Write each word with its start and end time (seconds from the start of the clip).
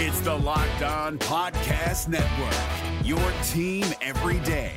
It's 0.00 0.20
the 0.20 0.32
Locked 0.32 0.82
On 0.82 1.18
Podcast 1.18 2.06
Network, 2.06 3.04
your 3.04 3.18
team 3.48 3.84
every 4.00 4.38
day. 4.46 4.76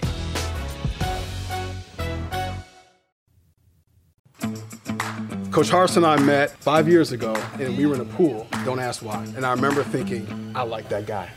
Coach 5.51 5.69
Harsin 5.69 5.97
and 5.97 6.05
I 6.07 6.19
met 6.21 6.49
five 6.49 6.87
years 6.87 7.11
ago, 7.11 7.35
and 7.59 7.77
we 7.77 7.85
were 7.85 7.93
in 7.93 8.01
a 8.01 8.05
pool. 8.05 8.47
Don't 8.65 8.79
ask 8.79 9.05
why. 9.05 9.23
And 9.35 9.45
I 9.45 9.51
remember 9.51 9.83
thinking, 9.83 10.53
I 10.55 10.63
like 10.63 10.89
that 10.89 11.05
guy. 11.05 11.29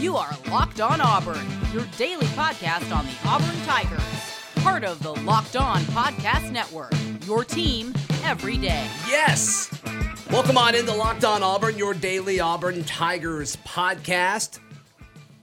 You 0.00 0.16
are 0.16 0.30
Locked 0.50 0.80
On 0.80 1.02
Auburn, 1.02 1.46
your 1.74 1.84
daily 1.98 2.24
podcast 2.28 2.96
on 2.96 3.04
the 3.04 3.14
Auburn 3.26 3.60
Tigers. 3.66 4.00
Part 4.62 4.84
of 4.84 5.02
the 5.02 5.12
Locked 5.16 5.56
On 5.56 5.82
Podcast 5.82 6.50
Network, 6.50 6.94
your 7.26 7.44
team 7.44 7.92
every 8.22 8.56
day. 8.56 8.88
Yes. 9.06 9.70
Welcome 10.34 10.58
on 10.58 10.74
into 10.74 10.92
Locked 10.92 11.24
On 11.24 11.44
Auburn, 11.44 11.78
your 11.78 11.94
daily 11.94 12.40
Auburn 12.40 12.82
Tigers 12.82 13.56
podcast. 13.64 14.58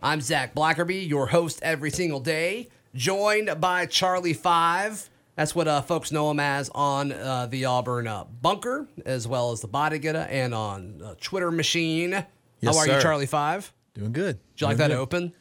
I'm 0.03 0.19
Zac 0.19 0.53
Blackerby, 0.53 1.07
your 1.07 1.27
host 1.27 1.61
every 1.63 1.91
single 1.91 2.19
day, 2.19 2.67
joined 2.93 3.61
by 3.61 3.85
Charlie 3.85 4.33
Five. 4.33 5.09
That's 5.37 5.55
what 5.55 5.69
uh, 5.69 5.81
folks 5.81 6.11
know 6.11 6.29
him 6.29 6.41
as 6.41 6.69
on 6.75 7.13
uh, 7.13 7.45
the 7.45 7.63
Auburn 7.63 8.05
uh, 8.05 8.25
Bunker, 8.25 8.85
as 9.05 9.29
well 9.29 9.53
as 9.53 9.61
the 9.61 9.69
Body 9.69 9.97
Getter, 9.97 10.27
and 10.29 10.53
on 10.53 11.01
uh, 11.01 11.15
Twitter 11.21 11.51
Machine. 11.51 12.11
Yes, 12.59 12.75
How 12.75 12.77
are 12.79 12.87
you. 12.87 13.01
Charlie 13.01 13.27
Five? 13.27 13.71
Doing 13.93 14.11
good. 14.11 14.39
Did 14.55 14.61
you 14.61 14.67
like 14.67 14.77
that 14.77 14.89
good. 14.89 14.97
open? 14.97 15.33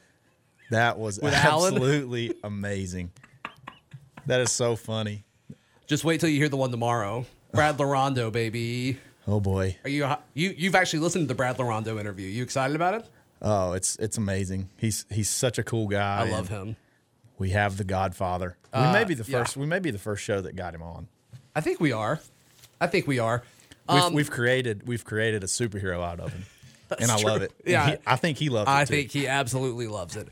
That 0.70 0.96
was 0.96 1.19
With 1.19 1.34
Alan? 1.34 1.74
absolutely 1.74 2.34
amazing. 2.44 3.10
That 4.27 4.42
is 4.42 4.52
so 4.52 4.77
funny. 4.77 5.24
Just 5.88 6.05
wait 6.05 6.20
till 6.20 6.28
you 6.28 6.36
hear 6.36 6.48
the 6.48 6.56
one 6.56 6.70
tomorrow. 6.70 7.27
Brad 7.52 7.78
Larondo, 7.78 8.30
baby. 8.30 9.00
Oh 9.29 9.41
boy. 9.41 9.77
Are 9.84 9.91
you 9.91 10.09
you 10.34 10.55
you've 10.56 10.74
actually 10.74 11.01
listened 11.01 11.24
to 11.24 11.28
the 11.28 11.34
Brad 11.34 11.56
Larondo 11.59 11.98
interview? 12.01 12.27
You 12.28 12.42
excited 12.42 12.75
about 12.75 12.94
it? 12.94 13.06
Oh, 13.42 13.72
it's 13.72 13.97
it's 13.97 14.17
amazing. 14.19 14.69
He's 14.77 15.06
he's 15.11 15.28
such 15.28 15.58
a 15.58 15.62
cool 15.62 15.89
guy. 15.89 16.27
I 16.27 16.31
love 16.31 16.48
him. 16.48 16.77
We 17.39 17.50
have 17.50 17.77
the 17.77 17.84
Godfather. 17.84 18.56
Uh, 18.72 18.91
we 18.92 18.98
may 18.98 19.05
be 19.05 19.14
the 19.14 19.31
yeah. 19.31 19.39
first. 19.39 19.56
We 19.56 19.67
may 19.67 19.78
be 19.78 19.91
the 19.91 19.98
first 19.98 20.22
show 20.22 20.41
that 20.41 20.56
got 20.56 20.75
him 20.75 20.83
on. 20.83 21.09
I 21.56 21.61
think 21.61 21.81
we 21.81 21.92
are. 21.92 22.20
I 22.81 22.86
think 22.86 23.06
we 23.06 23.19
are. 23.19 23.42
We've, 23.89 24.03
Um, 24.03 24.12
we've 24.14 24.31
created 24.31 24.86
we've 24.86 25.05
created 25.05 25.42
a 25.42 25.47
superhero 25.47 26.03
out 26.03 26.20
of 26.20 26.33
him, 26.33 26.44
and 27.00 27.11
I 27.11 27.19
true. 27.19 27.31
love 27.31 27.42
it. 27.42 27.53
Yeah. 27.64 27.91
he- 27.92 27.97
I 28.06 28.16
think 28.16 28.39
he 28.39 28.48
loves 28.50 28.69
it 28.69 28.72
I 28.72 28.84
too. 28.84 28.94
think 28.94 29.11
he 29.11 29.27
absolutely 29.27 29.87
loves 29.87 30.16
it. 30.16 30.28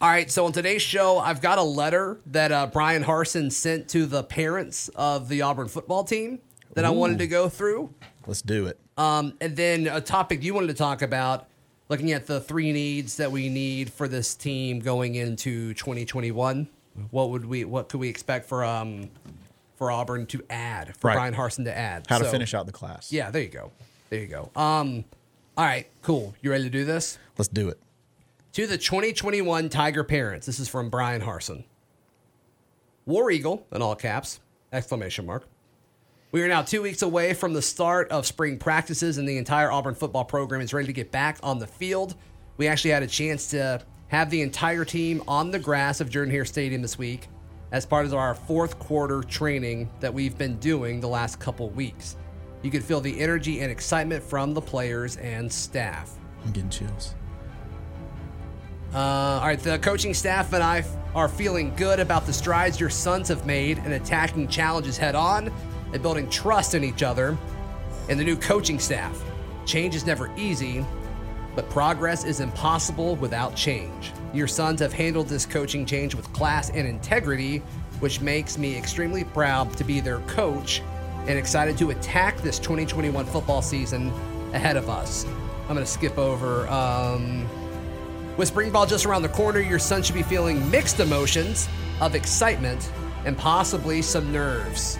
All 0.00 0.08
right, 0.08 0.28
so 0.28 0.46
on 0.46 0.52
today's 0.52 0.82
show, 0.82 1.18
I've 1.18 1.40
got 1.40 1.58
a 1.58 1.62
letter 1.62 2.18
that 2.26 2.50
uh, 2.50 2.66
Bryan 2.66 3.04
Harsin 3.04 3.52
sent 3.52 3.88
to 3.90 4.04
the 4.04 4.24
parents 4.24 4.88
of 4.96 5.28
the 5.28 5.42
Auburn 5.42 5.68
football 5.68 6.02
team 6.02 6.40
that 6.74 6.84
I 6.84 6.90
wanted 6.90 7.18
to 7.18 7.28
go 7.28 7.48
through. 7.48 7.94
Let's 8.26 8.42
do 8.42 8.66
it. 8.66 8.78
Um, 8.96 9.34
and 9.40 9.56
then 9.56 9.86
a 9.86 10.00
topic 10.00 10.42
you 10.42 10.54
wanted 10.54 10.68
to 10.68 10.74
talk 10.74 11.02
about, 11.02 11.48
looking 11.88 12.12
at 12.12 12.26
the 12.26 12.40
three 12.40 12.72
needs 12.72 13.16
that 13.16 13.32
we 13.32 13.48
need 13.48 13.90
for 13.92 14.08
this 14.08 14.34
team 14.34 14.80
going 14.80 15.14
into 15.14 15.74
2021. 15.74 16.68
What 17.10 17.30
would 17.30 17.44
we? 17.46 17.64
What 17.64 17.88
could 17.88 18.00
we 18.00 18.08
expect 18.08 18.46
for 18.46 18.64
um 18.64 19.08
for 19.76 19.90
Auburn 19.90 20.26
to 20.26 20.44
add 20.50 20.94
for 20.98 21.08
Right. 21.08 21.14
Bryan 21.14 21.34
Harsin 21.34 21.64
to 21.64 21.76
add? 21.76 22.06
How 22.08 22.18
to 22.18 22.24
finish 22.26 22.52
out 22.54 22.66
the 22.66 22.72
class. 22.72 23.10
Yeah, 23.10 23.30
there 23.30 23.42
you 23.42 23.48
go. 23.48 23.72
There 24.10 24.20
you 24.20 24.26
go. 24.26 24.50
Um, 24.54 25.04
all 25.56 25.64
right, 25.64 25.86
cool. 26.02 26.34
You 26.42 26.50
ready 26.50 26.64
to 26.64 26.70
do 26.70 26.84
this? 26.84 27.18
Let's 27.38 27.48
do 27.48 27.68
it. 27.70 27.78
To 28.52 28.66
the 28.66 28.76
2021 28.76 29.70
Tiger 29.70 30.04
parents, 30.04 30.44
this 30.46 30.60
is 30.60 30.68
from 30.68 30.90
Bryan 30.90 31.22
Harsin. 31.22 31.64
War 33.06 33.30
Eagle, 33.30 33.66
in 33.72 33.80
all 33.80 33.96
caps, 33.96 34.40
exclamation 34.72 35.24
mark. 35.26 35.46
We 36.32 36.42
are 36.42 36.48
now 36.48 36.62
two 36.62 36.80
weeks 36.80 37.02
away 37.02 37.34
from 37.34 37.52
the 37.52 37.60
start 37.60 38.10
of 38.10 38.26
spring 38.26 38.56
practices, 38.56 39.18
and 39.18 39.28
the 39.28 39.36
entire 39.36 39.70
Auburn 39.70 39.94
football 39.94 40.24
program 40.24 40.62
is 40.62 40.72
ready 40.72 40.86
to 40.86 40.92
get 40.94 41.10
back 41.10 41.36
on 41.42 41.58
the 41.58 41.66
field. 41.66 42.14
We 42.56 42.68
actually 42.68 42.92
had 42.92 43.02
a 43.02 43.06
chance 43.06 43.50
to 43.50 43.82
have 44.08 44.30
the 44.30 44.40
entire 44.40 44.86
team 44.86 45.22
on 45.28 45.50
the 45.50 45.58
grass 45.58 46.00
of 46.00 46.08
Jordan 46.08 46.32
Hare 46.32 46.46
Stadium 46.46 46.80
this 46.80 46.96
week 46.96 47.28
as 47.70 47.84
part 47.84 48.06
of 48.06 48.14
our 48.14 48.34
fourth 48.34 48.78
quarter 48.78 49.20
training 49.22 49.90
that 50.00 50.14
we've 50.14 50.38
been 50.38 50.56
doing 50.56 51.00
the 51.00 51.08
last 51.08 51.38
couple 51.38 51.68
weeks. 51.68 52.16
You 52.62 52.70
could 52.70 52.82
feel 52.82 53.02
the 53.02 53.20
energy 53.20 53.60
and 53.60 53.70
excitement 53.70 54.24
from 54.24 54.54
the 54.54 54.62
players 54.62 55.18
and 55.18 55.52
staff. 55.52 56.12
I'm 56.46 56.52
getting 56.52 56.70
chills. 56.70 57.14
Uh, 58.94 58.98
all 58.98 59.46
right, 59.46 59.60
the 59.60 59.78
coaching 59.80 60.14
staff 60.14 60.54
and 60.54 60.62
I 60.62 60.82
are 61.14 61.28
feeling 61.28 61.74
good 61.76 62.00
about 62.00 62.24
the 62.24 62.32
strides 62.32 62.80
your 62.80 62.88
sons 62.88 63.28
have 63.28 63.44
made 63.44 63.76
in 63.78 63.92
attacking 63.92 64.48
challenges 64.48 64.96
head 64.96 65.14
on 65.14 65.52
and 65.92 66.02
building 66.02 66.28
trust 66.28 66.74
in 66.74 66.84
each 66.84 67.02
other 67.02 67.36
and 68.08 68.18
the 68.18 68.24
new 68.24 68.36
coaching 68.36 68.78
staff. 68.78 69.22
Change 69.64 69.94
is 69.94 70.06
never 70.06 70.30
easy, 70.36 70.84
but 71.54 71.68
progress 71.70 72.24
is 72.24 72.40
impossible 72.40 73.16
without 73.16 73.54
change. 73.54 74.12
Your 74.32 74.48
sons 74.48 74.80
have 74.80 74.92
handled 74.92 75.28
this 75.28 75.46
coaching 75.46 75.84
change 75.84 76.14
with 76.14 76.32
class 76.32 76.70
and 76.70 76.88
integrity, 76.88 77.58
which 78.00 78.20
makes 78.20 78.58
me 78.58 78.76
extremely 78.76 79.24
proud 79.24 79.76
to 79.76 79.84
be 79.84 80.00
their 80.00 80.18
coach 80.20 80.82
and 81.26 81.38
excited 81.38 81.78
to 81.78 81.90
attack 81.90 82.38
this 82.38 82.58
2021 82.58 83.24
football 83.26 83.62
season 83.62 84.10
ahead 84.52 84.76
of 84.76 84.88
us. 84.88 85.24
I'm 85.68 85.74
going 85.74 85.78
to 85.78 85.86
skip 85.86 86.18
over. 86.18 86.68
Um, 86.68 87.48
with 88.36 88.48
spring 88.48 88.70
ball 88.70 88.86
just 88.86 89.06
around 89.06 89.22
the 89.22 89.28
corner, 89.28 89.60
your 89.60 89.78
son 89.78 90.02
should 90.02 90.14
be 90.14 90.22
feeling 90.22 90.68
mixed 90.70 91.00
emotions 91.00 91.68
of 92.00 92.14
excitement 92.14 92.90
and 93.24 93.36
possibly 93.36 94.02
some 94.02 94.32
nerves. 94.32 94.98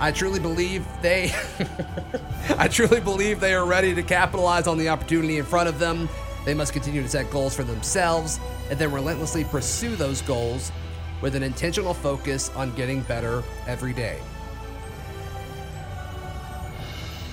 I 0.00 0.12
truly 0.12 0.38
believe 0.38 0.86
they 1.02 1.32
I 2.58 2.68
truly 2.68 3.00
believe 3.00 3.40
they 3.40 3.54
are 3.54 3.66
ready 3.66 3.94
to 3.94 4.02
capitalize 4.02 4.66
on 4.66 4.78
the 4.78 4.88
opportunity 4.88 5.38
in 5.38 5.44
front 5.44 5.68
of 5.68 5.78
them. 5.78 6.08
They 6.44 6.54
must 6.54 6.72
continue 6.72 7.02
to 7.02 7.08
set 7.08 7.30
goals 7.30 7.54
for 7.54 7.64
themselves 7.64 8.40
and 8.70 8.78
then 8.78 8.92
relentlessly 8.92 9.44
pursue 9.44 9.96
those 9.96 10.22
goals 10.22 10.72
with 11.20 11.34
an 11.34 11.42
intentional 11.42 11.94
focus 11.94 12.50
on 12.54 12.74
getting 12.74 13.02
better 13.02 13.42
every 13.66 13.92
day. 13.92 14.18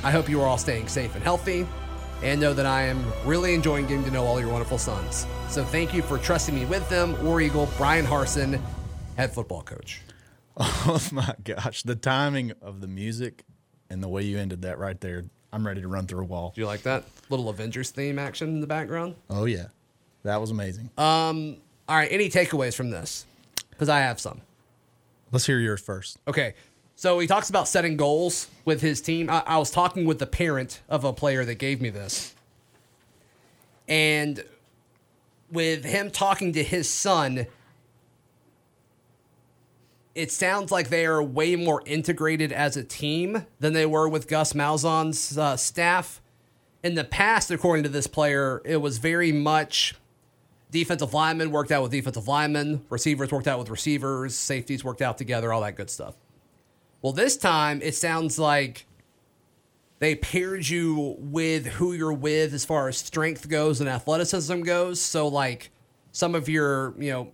I 0.03 0.11
hope 0.11 0.27
you 0.27 0.41
are 0.41 0.47
all 0.47 0.57
staying 0.57 0.87
safe 0.87 1.15
and 1.15 1.23
healthy 1.23 1.67
and 2.23 2.39
know 2.41 2.53
that 2.53 2.65
I 2.65 2.83
am 2.83 3.03
really 3.25 3.53
enjoying 3.53 3.85
getting 3.85 4.03
to 4.05 4.11
know 4.11 4.25
all 4.25 4.39
your 4.39 4.49
wonderful 4.49 4.77
sons. 4.77 5.27
So 5.49 5.63
thank 5.63 5.93
you 5.93 6.01
for 6.01 6.17
trusting 6.17 6.55
me 6.55 6.65
with 6.65 6.87
them. 6.89 7.21
War 7.23 7.41
Eagle, 7.41 7.67
Bryan 7.77 8.05
Harsin, 8.05 8.59
head 9.17 9.33
football 9.33 9.61
coach. 9.61 10.01
Oh 10.88 11.01
my 11.11 11.33
gosh, 11.43 11.83
the 11.83 11.95
timing 11.95 12.53
of 12.61 12.79
the 12.79 12.88
music 12.88 13.43
and 13.89 14.01
the 14.01 14.07
way 14.07 14.23
you 14.23 14.38
ended 14.38 14.61
that 14.61 14.77
right 14.77 14.99
there. 15.01 15.25
I'm 15.51 15.66
ready 15.66 15.81
to 15.81 15.88
run 15.88 16.05
through 16.05 16.21
a 16.21 16.25
wall. 16.25 16.51
Do 16.53 16.61
you 16.61 16.67
like 16.67 16.83
that 16.83 17.03
little 17.29 17.49
Avengers 17.49 17.89
theme 17.91 18.19
action 18.19 18.49
in 18.49 18.61
the 18.61 18.67
background? 18.67 19.15
Oh 19.29 19.45
yeah, 19.45 19.67
that 20.23 20.39
was 20.39 20.51
amazing. 20.51 20.89
Um, 20.97 21.57
All 21.88 21.95
right, 21.95 22.11
any 22.11 22.29
takeaways 22.29 22.75
from 22.75 22.89
this? 22.89 23.25
Because 23.69 23.89
I 23.89 23.99
have 23.99 24.19
some. 24.19 24.41
Let's 25.31 25.45
hear 25.45 25.59
yours 25.59 25.81
first. 25.81 26.17
Okay. 26.27 26.55
So 26.95 27.19
he 27.19 27.27
talks 27.27 27.49
about 27.49 27.67
setting 27.67 27.97
goals 27.97 28.47
with 28.63 28.81
his 28.81 29.01
team. 29.01 29.29
I, 29.29 29.44
I 29.45 29.57
was 29.57 29.69
talking 29.69 30.05
with 30.05 30.19
the 30.19 30.27
parent 30.27 30.81
of 30.88 31.03
a 31.03 31.11
player 31.11 31.44
that 31.44 31.55
gave 31.55 31.81
me 31.81 31.89
this. 31.89 32.33
And 33.88 34.44
with 35.51 35.83
him 35.83 36.09
talking 36.09 36.53
to 36.53 36.63
his 36.63 36.89
son, 36.89 37.47
it 40.15 40.31
sounds 40.31 40.71
like 40.71 40.89
they 40.89 41.05
are 41.05 41.21
way 41.21 41.57
more 41.57 41.83
integrated 41.85 42.53
as 42.53 42.77
a 42.77 42.83
team 42.83 43.45
than 43.59 43.73
they 43.73 43.85
were 43.85 44.07
with 44.07 44.29
Gus 44.29 44.53
Malzahn's 44.53 45.37
uh, 45.37 45.57
staff. 45.57 46.21
In 46.83 46.95
the 46.95 47.03
past, 47.03 47.51
according 47.51 47.83
to 47.83 47.89
this 47.89 48.07
player, 48.07 48.61
it 48.63 48.77
was 48.77 48.97
very 48.97 49.33
much 49.33 49.93
defensive 50.71 51.13
linemen 51.13 51.51
worked 51.51 51.71
out 51.71 51.83
with 51.83 51.91
defensive 51.91 52.27
linemen, 52.27 52.85
receivers 52.89 53.31
worked 53.31 53.47
out 53.47 53.59
with 53.59 53.69
receivers, 53.69 54.35
safeties 54.35 54.83
worked 54.83 55.01
out 55.01 55.17
together, 55.17 55.51
all 55.51 55.61
that 55.61 55.75
good 55.75 55.89
stuff. 55.89 56.15
Well, 57.01 57.11
this 57.13 57.35
time 57.35 57.81
it 57.83 57.95
sounds 57.95 58.39
like 58.39 58.85
they 59.99 60.15
paired 60.15 60.67
you 60.67 61.15
with 61.19 61.65
who 61.65 61.94
you're 61.94 62.13
with 62.13 62.53
as 62.53 62.63
far 62.63 62.88
as 62.88 62.97
strength 62.97 63.50
goes 63.50 63.81
and 63.81 63.89
athleticism 63.89 64.61
goes. 64.61 65.01
So, 65.01 65.27
like 65.27 65.71
some 66.11 66.35
of 66.35 66.47
your, 66.47 66.94
you 66.97 67.11
know, 67.11 67.31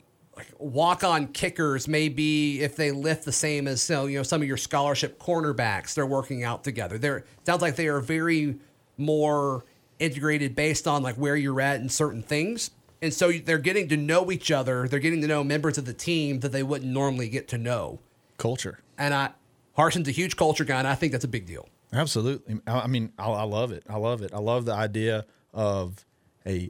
walk-on 0.60 1.28
kickers 1.28 1.88
may 1.88 2.10
be 2.10 2.62
if 2.62 2.76
they 2.76 2.92
lift 2.92 3.26
the 3.26 3.32
same 3.32 3.68
as 3.68 3.82
so 3.82 4.06
you 4.06 4.18
know 4.18 4.24
some 4.24 4.42
of 4.42 4.48
your 4.48 4.58
scholarship 4.58 5.20
cornerbacks. 5.20 5.94
They're 5.94 6.06
working 6.06 6.44
out 6.44 6.64
together. 6.64 6.98
They're 6.98 7.26
sounds 7.46 7.62
like 7.62 7.76
they 7.76 7.88
are 7.88 8.00
very 8.00 8.58
more 8.98 9.66
integrated 10.00 10.56
based 10.56 10.88
on 10.88 11.04
like 11.04 11.16
where 11.16 11.36
you're 11.36 11.62
at 11.62 11.80
in 11.82 11.90
certain 11.90 12.22
things. 12.22 12.72
And 13.02 13.14
so 13.14 13.32
they're 13.32 13.58
getting 13.58 13.88
to 13.90 13.98
know 13.98 14.32
each 14.32 14.52
other. 14.52 14.88
They're 14.88 15.00
getting 15.00 15.22
to 15.22 15.28
know 15.28 15.44
members 15.44 15.78
of 15.78 15.86
the 15.86 15.94
team 15.94 16.40
that 16.42 16.52
they 16.52 16.62
wouldn't 16.62 16.92
normally 16.92 17.30
get 17.30 17.48
to 17.50 17.58
know. 17.58 18.00
Culture. 18.38 18.80
And 18.98 19.14
I, 19.14 19.32
Harsin's 19.76 20.08
a 20.08 20.12
huge 20.12 20.36
culture 20.36 20.64
guy, 20.64 20.80
and 20.80 20.88
I 20.88 20.94
think 20.94 21.12
that's 21.12 21.24
a 21.26 21.30
big 21.30 21.48
deal. 21.48 21.68
Absolutely. 21.94 22.62
I 22.68 22.82
I 22.82 22.88
mean, 22.88 23.12
I, 23.18 23.26
I 23.30 23.44
love 23.44 23.72
it. 23.72 23.84
I 23.90 23.98
love 23.98 24.22
it. 24.22 24.34
I 24.34 24.40
love 24.40 24.66
the 24.66 24.74
idea 24.74 25.26
of 25.54 26.06
a 26.46 26.70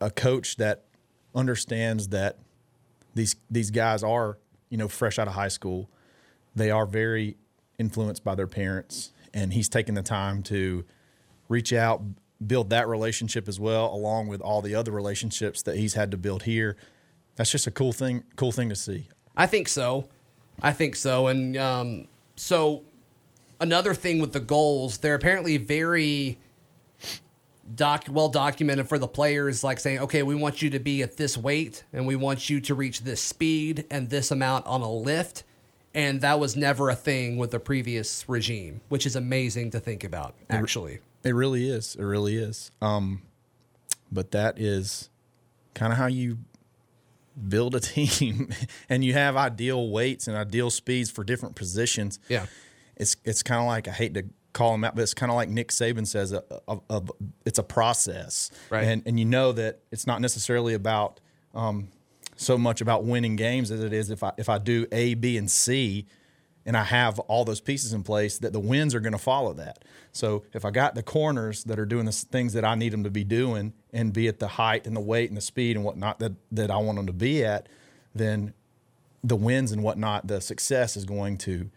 a 0.00 0.10
coach 0.10 0.56
that 0.56 0.84
understands 1.34 2.08
that 2.08 2.38
these 3.14 3.36
these 3.50 3.70
guys 3.70 4.02
are 4.02 4.38
you 4.68 4.76
know 4.76 4.88
fresh 4.88 5.18
out 5.18 5.28
of 5.28 5.34
high 5.34 5.48
school. 5.48 5.90
They 6.54 6.70
are 6.70 6.86
very 6.86 7.36
influenced 7.78 8.24
by 8.24 8.34
their 8.34 8.46
parents, 8.46 9.12
and 9.32 9.52
he's 9.52 9.68
taking 9.68 9.94
the 9.94 10.02
time 10.02 10.42
to 10.44 10.84
reach 11.48 11.72
out, 11.72 12.02
build 12.46 12.70
that 12.70 12.88
relationship 12.88 13.48
as 13.48 13.58
well, 13.58 13.92
along 13.92 14.28
with 14.28 14.40
all 14.40 14.62
the 14.62 14.74
other 14.74 14.90
relationships 14.90 15.62
that 15.62 15.76
he's 15.76 15.94
had 15.94 16.10
to 16.10 16.16
build 16.16 16.44
here. 16.44 16.76
That's 17.36 17.50
just 17.50 17.66
a 17.66 17.70
cool 17.70 17.92
thing. 17.92 18.24
Cool 18.36 18.52
thing 18.52 18.68
to 18.68 18.76
see. 18.76 19.08
I 19.36 19.46
think 19.46 19.68
so. 19.68 20.08
I 20.60 20.72
think 20.72 20.96
so. 20.96 21.28
And 21.28 21.56
um, 21.56 22.08
so 22.36 22.82
another 23.60 23.94
thing 23.94 24.20
with 24.20 24.32
the 24.32 24.40
goals, 24.40 24.98
they're 24.98 25.14
apparently 25.14 25.56
very 25.56 26.38
doc 27.74 28.06
well 28.10 28.28
documented 28.28 28.88
for 28.88 28.98
the 28.98 29.08
players, 29.08 29.62
like 29.62 29.80
saying, 29.80 30.00
okay, 30.00 30.22
we 30.22 30.34
want 30.34 30.62
you 30.62 30.70
to 30.70 30.78
be 30.78 31.02
at 31.02 31.16
this 31.16 31.36
weight 31.36 31.84
and 31.92 32.06
we 32.06 32.16
want 32.16 32.50
you 32.50 32.60
to 32.60 32.74
reach 32.74 33.02
this 33.02 33.20
speed 33.20 33.84
and 33.90 34.10
this 34.10 34.30
amount 34.30 34.66
on 34.66 34.80
a 34.80 34.92
lift. 34.92 35.44
And 35.94 36.22
that 36.22 36.40
was 36.40 36.56
never 36.56 36.88
a 36.88 36.94
thing 36.94 37.36
with 37.36 37.50
the 37.50 37.60
previous 37.60 38.26
regime, 38.28 38.80
which 38.88 39.04
is 39.04 39.14
amazing 39.14 39.70
to 39.72 39.80
think 39.80 40.04
about, 40.04 40.34
actually. 40.48 41.00
It 41.22 41.34
really 41.34 41.68
is. 41.68 41.96
It 41.96 42.02
really 42.02 42.36
is. 42.36 42.70
Um, 42.80 43.22
but 44.10 44.30
that 44.30 44.58
is 44.58 45.10
kind 45.74 45.92
of 45.92 45.98
how 45.98 46.06
you 46.06 46.38
build 47.48 47.74
a 47.74 47.80
team, 47.80 48.48
and 48.88 49.04
you 49.04 49.12
have 49.12 49.36
ideal 49.36 49.90
weights 49.90 50.26
and 50.26 50.36
ideal 50.36 50.70
speeds 50.70 51.10
for 51.10 51.24
different 51.24 51.56
positions. 51.56 52.18
Yeah. 52.28 52.46
It's 52.96 53.16
it's 53.24 53.42
kind 53.42 53.60
of 53.60 53.66
like 53.66 53.88
I 53.88 53.92
hate 53.92 54.14
to 54.14 54.24
call 54.52 54.74
him 54.74 54.84
out, 54.84 54.94
but 54.94 55.02
it's 55.02 55.14
kind 55.14 55.30
of 55.30 55.36
like 55.36 55.48
Nick 55.48 55.68
Saban 55.68 56.06
says, 56.06 56.32
a, 56.32 56.42
a, 56.68 56.78
a, 56.90 57.02
it's 57.44 57.58
a 57.58 57.62
process, 57.62 58.50
Right. 58.70 58.84
And 58.84 59.02
and 59.06 59.18
you 59.18 59.24
know 59.24 59.52
that 59.52 59.80
it's 59.90 60.06
not 60.06 60.20
necessarily 60.20 60.74
about 60.74 61.20
um, 61.54 61.88
so 62.36 62.58
much 62.58 62.80
about 62.80 63.04
winning 63.04 63.36
games 63.36 63.70
as 63.70 63.82
it 63.82 63.92
is 63.92 64.10
if 64.10 64.22
I 64.22 64.32
if 64.36 64.48
I 64.48 64.58
do 64.58 64.86
A, 64.92 65.14
B, 65.14 65.36
and 65.36 65.50
C, 65.50 66.06
and 66.66 66.76
I 66.76 66.84
have 66.84 67.18
all 67.20 67.44
those 67.44 67.60
pieces 67.60 67.92
in 67.92 68.02
place, 68.02 68.38
that 68.38 68.52
the 68.52 68.60
wins 68.60 68.94
are 68.94 69.00
going 69.00 69.12
to 69.12 69.18
follow 69.18 69.52
that. 69.54 69.84
So 70.12 70.44
if 70.52 70.64
I 70.64 70.70
got 70.70 70.94
the 70.94 71.02
corners 71.02 71.64
that 71.64 71.78
are 71.78 71.86
doing 71.86 72.04
the 72.04 72.12
things 72.12 72.52
that 72.52 72.64
I 72.64 72.74
need 72.74 72.92
them 72.92 73.04
to 73.04 73.10
be 73.10 73.24
doing 73.24 73.72
and 73.92 74.12
be 74.12 74.28
at 74.28 74.38
the 74.38 74.48
height 74.48 74.86
and 74.86 74.94
the 74.94 75.00
weight 75.00 75.30
and 75.30 75.36
the 75.36 75.42
speed 75.42 75.76
and 75.76 75.84
whatnot 75.84 76.18
that 76.18 76.32
that 76.52 76.70
I 76.70 76.76
want 76.76 76.96
them 76.96 77.06
to 77.06 77.12
be 77.12 77.44
at, 77.44 77.68
then 78.14 78.54
the 79.24 79.36
wins 79.36 79.72
and 79.72 79.82
whatnot, 79.82 80.26
the 80.26 80.40
success 80.40 80.96
is 80.96 81.04
going 81.04 81.38
to 81.38 81.70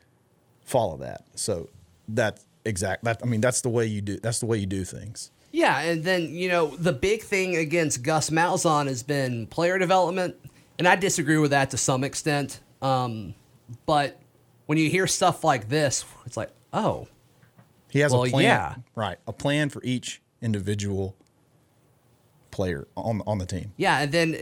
follow 0.64 0.98
that. 0.98 1.26
So 1.36 1.70
that 2.10 2.40
exact 2.66 3.04
that 3.04 3.20
I 3.24 3.26
mean 3.28 3.42
that's 3.42 3.62
the 3.62 3.70
way 3.70 3.86
you 3.86 4.02
do 4.02 4.18
that's 4.18 4.40
the 4.40 4.46
way 4.46 4.58
you 4.58 4.66
do 4.66 4.84
things. 4.84 5.32
Yeah, 5.52 5.80
and 5.80 6.04
then 6.04 6.34
you 6.34 6.50
know 6.50 6.76
the 6.76 6.92
big 6.92 7.22
thing 7.24 7.56
against 7.56 8.04
Gus 8.04 8.30
Malzahn 8.30 8.88
has 8.88 9.04
been 9.04 9.48
player 9.48 9.78
development, 9.80 10.36
and 10.78 10.88
I 10.88 10.96
disagree 10.98 11.38
with 11.38 11.52
that 11.52 11.72
to 11.72 11.78
some 11.78 12.04
extent. 12.04 12.60
Um, 12.82 13.36
but 13.86 14.20
when 14.66 14.78
you 14.78 14.90
hear 14.90 15.08
stuff 15.08 15.44
like 15.44 15.70
this, 15.70 16.04
it's 16.26 16.36
like, 16.38 16.50
oh, 16.74 17.08
He 17.90 18.00
has 18.00 18.12
Well, 18.12 18.26
a 18.26 18.30
plan, 18.30 18.44
yeah. 18.44 18.76
right? 18.96 19.18
A 19.28 19.34
plan 19.34 19.70
for 19.70 19.82
each 19.84 20.22
individual 20.42 21.16
player 22.52 22.88
on 22.98 23.22
on 23.26 23.38
the 23.38 23.46
team. 23.46 23.72
yeah. 23.78 24.00
And 24.00 24.12
then 24.12 24.36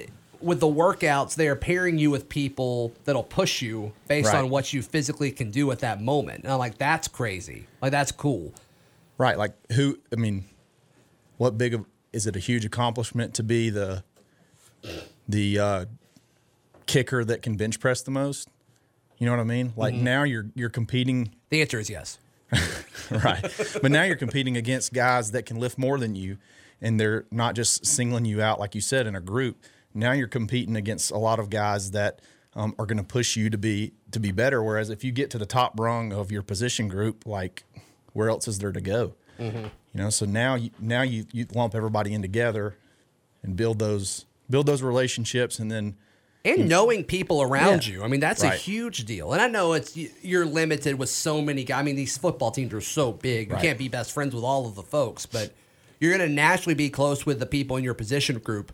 with 0.44 0.60
the 0.60 0.68
workouts, 0.68 1.36
they 1.36 1.48
are 1.48 1.56
pairing 1.56 1.98
you 1.98 2.12
with 2.12 2.30
people 2.30 2.94
that'll 3.06 3.24
push 3.24 3.62
you 3.62 3.94
based 4.08 4.32
Right. 4.34 4.40
on 4.44 4.50
what 4.50 4.74
you 4.74 4.82
physically 4.82 5.32
can 5.32 5.52
do 5.52 5.72
at 5.72 5.80
that 5.80 6.02
moment. 6.02 6.44
And 6.44 6.52
I'm 6.54 6.60
like, 6.60 6.78
that's 6.78 7.08
crazy. 7.08 7.68
Like 7.82 7.92
that's 7.92 8.12
cool. 8.12 8.54
Right. 9.18 9.38
Like 9.38 9.54
who 9.74 10.00
I 10.12 10.16
mean, 10.18 10.46
what 11.38 11.58
big 11.58 11.74
of 11.74 11.86
is 12.12 12.28
it 12.28 12.36
a 12.36 12.40
huge 12.40 12.66
accomplishment 12.66 13.34
to 13.36 13.44
be 13.44 13.70
the 13.70 14.04
the 15.28 15.60
uh, 15.60 15.86
kicker 16.86 17.24
that 17.24 17.42
can 17.42 17.56
bench 17.56 17.80
press 17.80 18.02
the 18.02 18.12
most? 18.12 18.50
You 19.18 19.26
know 19.26 19.32
what 19.34 19.42
I 19.42 19.46
mean? 19.46 19.74
Like 19.76 19.94
Mm-hmm. 19.94 20.04
now 20.04 20.24
you're 20.24 20.48
you're 20.56 20.70
competing 20.70 21.34
The 21.50 21.62
answer 21.62 21.80
is 21.80 21.90
yes. 21.90 22.18
right. 23.12 23.42
But 23.82 23.92
now 23.92 24.04
you're 24.04 24.16
competing 24.16 24.58
against 24.58 24.94
guys 24.94 25.32
that 25.32 25.46
can 25.46 25.58
lift 25.58 25.78
more 25.78 25.98
than 25.98 26.14
you, 26.16 26.38
and 26.82 27.00
they're 27.00 27.26
not 27.32 27.56
just 27.56 27.86
singling 27.86 28.26
you 28.26 28.42
out 28.42 28.60
like 28.60 28.76
you 28.76 28.82
said 28.82 29.08
in 29.08 29.16
a 29.16 29.22
group. 29.22 29.58
Now 29.94 30.12
you're 30.12 30.28
competing 30.28 30.76
against 30.76 31.12
a 31.12 31.18
lot 31.18 31.40
of 31.40 31.50
guys 31.50 31.92
that 31.92 32.20
um, 32.56 32.76
are 32.78 32.86
going 32.86 32.98
to 32.98 33.04
push 33.04 33.36
you 33.36 33.50
to 33.50 33.58
be 33.58 33.94
to 34.12 34.20
be 34.20 34.32
better. 34.32 34.64
Whereas 34.64 34.90
if 34.90 35.04
you 35.04 35.12
get 35.12 35.30
to 35.32 35.38
the 35.38 35.46
top 35.46 35.80
rung 35.80 36.14
of 36.14 36.32
your 36.32 36.42
position 36.44 36.88
group, 36.88 37.26
like 37.26 37.64
where 38.14 38.30
else 38.30 38.48
is 38.48 38.60
there 38.60 38.72
to 38.72 38.82
go? 38.82 39.16
You 39.40 39.72
know. 39.94 40.10
So 40.10 40.26
now 40.26 40.56
you 40.56 40.70
now 40.80 41.02
you 41.02 41.26
you 41.32 41.46
lump 41.54 41.76
everybody 41.76 42.14
in 42.14 42.22
together 42.22 42.76
and 43.42 43.56
build 43.56 43.80
those 43.80 44.26
build 44.50 44.66
those 44.68 44.82
relationships, 44.82 45.60
and 45.60 45.72
then 45.72 45.96
and 46.46 46.68
knowing 46.70 47.04
people 47.04 47.42
around 47.42 47.88
Yeah. 47.88 47.94
you. 47.96 48.04
I 48.04 48.08
mean, 48.08 48.20
that's 48.20 48.44
a 48.44 48.50
huge 48.52 49.06
deal. 49.06 49.34
And 49.34 49.42
I 49.42 49.48
know 49.48 49.74
it's 49.74 49.98
you're 50.22 50.46
limited 50.46 50.96
with 51.00 51.10
so 51.10 51.42
many 51.42 51.64
guys. 51.64 51.80
I 51.80 51.84
mean, 51.84 51.96
these 51.96 52.18
football 52.18 52.52
teams 52.52 52.74
are 52.74 52.82
so 52.82 53.12
big. 53.12 53.50
You 53.50 53.56
Right. 53.56 53.62
can't 53.64 53.78
be 53.80 53.88
best 53.88 54.12
friends 54.12 54.36
with 54.36 54.44
all 54.44 54.68
of 54.68 54.76
the 54.76 54.84
folks, 54.84 55.26
but 55.26 55.52
you're 56.00 56.16
going 56.16 56.28
to 56.28 56.34
naturally 56.34 56.76
be 56.76 56.90
close 56.90 57.26
with 57.26 57.40
the 57.40 57.46
people 57.46 57.78
in 57.78 57.84
your 57.84 57.94
position 57.94 58.38
group. 58.40 58.72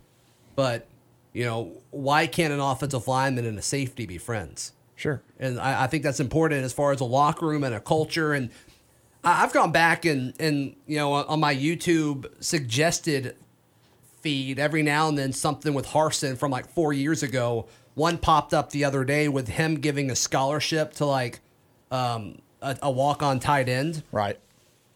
But 0.56 0.86
you 1.32 1.44
know, 1.44 1.72
why 1.90 2.26
can't 2.26 2.52
an 2.52 2.60
offensive 2.60 3.06
lineman 3.08 3.46
and 3.46 3.58
a 3.58 3.62
safety 3.62 4.06
be 4.06 4.18
friends? 4.18 4.72
sure. 4.96 5.22
And 5.38 5.58
I, 5.58 5.84
I 5.84 5.86
think 5.86 6.02
that's 6.02 6.20
important 6.20 6.62
as 6.62 6.72
far 6.74 6.92
as 6.92 7.00
a 7.00 7.04
locker 7.06 7.46
room 7.46 7.64
and 7.64 7.74
a 7.74 7.80
culture. 7.80 8.34
And 8.34 8.50
I- 9.24 9.42
I've 9.44 9.52
gone 9.52 9.72
back 9.72 10.04
and 10.04 10.34
and 10.38 10.76
you 10.86 10.96
know 10.98 11.12
on 11.14 11.40
my 11.40 11.54
YouTube 11.54 12.26
suggested 12.40 13.34
feed 14.20 14.58
every 14.58 14.82
now 14.82 15.08
and 15.08 15.16
then 15.16 15.32
something 15.32 15.72
with 15.72 15.86
Harsin 15.86 16.36
from 16.36 16.50
like 16.50 16.68
four 16.68 16.92
years 16.92 17.22
ago. 17.22 17.66
One 17.94 18.18
popped 18.18 18.52
up 18.54 18.70
the 18.70 18.84
other 18.84 19.04
day 19.04 19.28
with 19.28 19.48
him 19.48 19.76
giving 19.76 20.10
a 20.10 20.16
scholarship 20.16 20.92
to 20.94 21.06
like 21.06 21.40
um, 21.90 22.40
a, 22.62 22.76
a 22.82 22.90
walk 22.90 23.22
on 23.22 23.40
tight 23.40 23.68
end, 23.68 24.02
Right. 24.12 24.38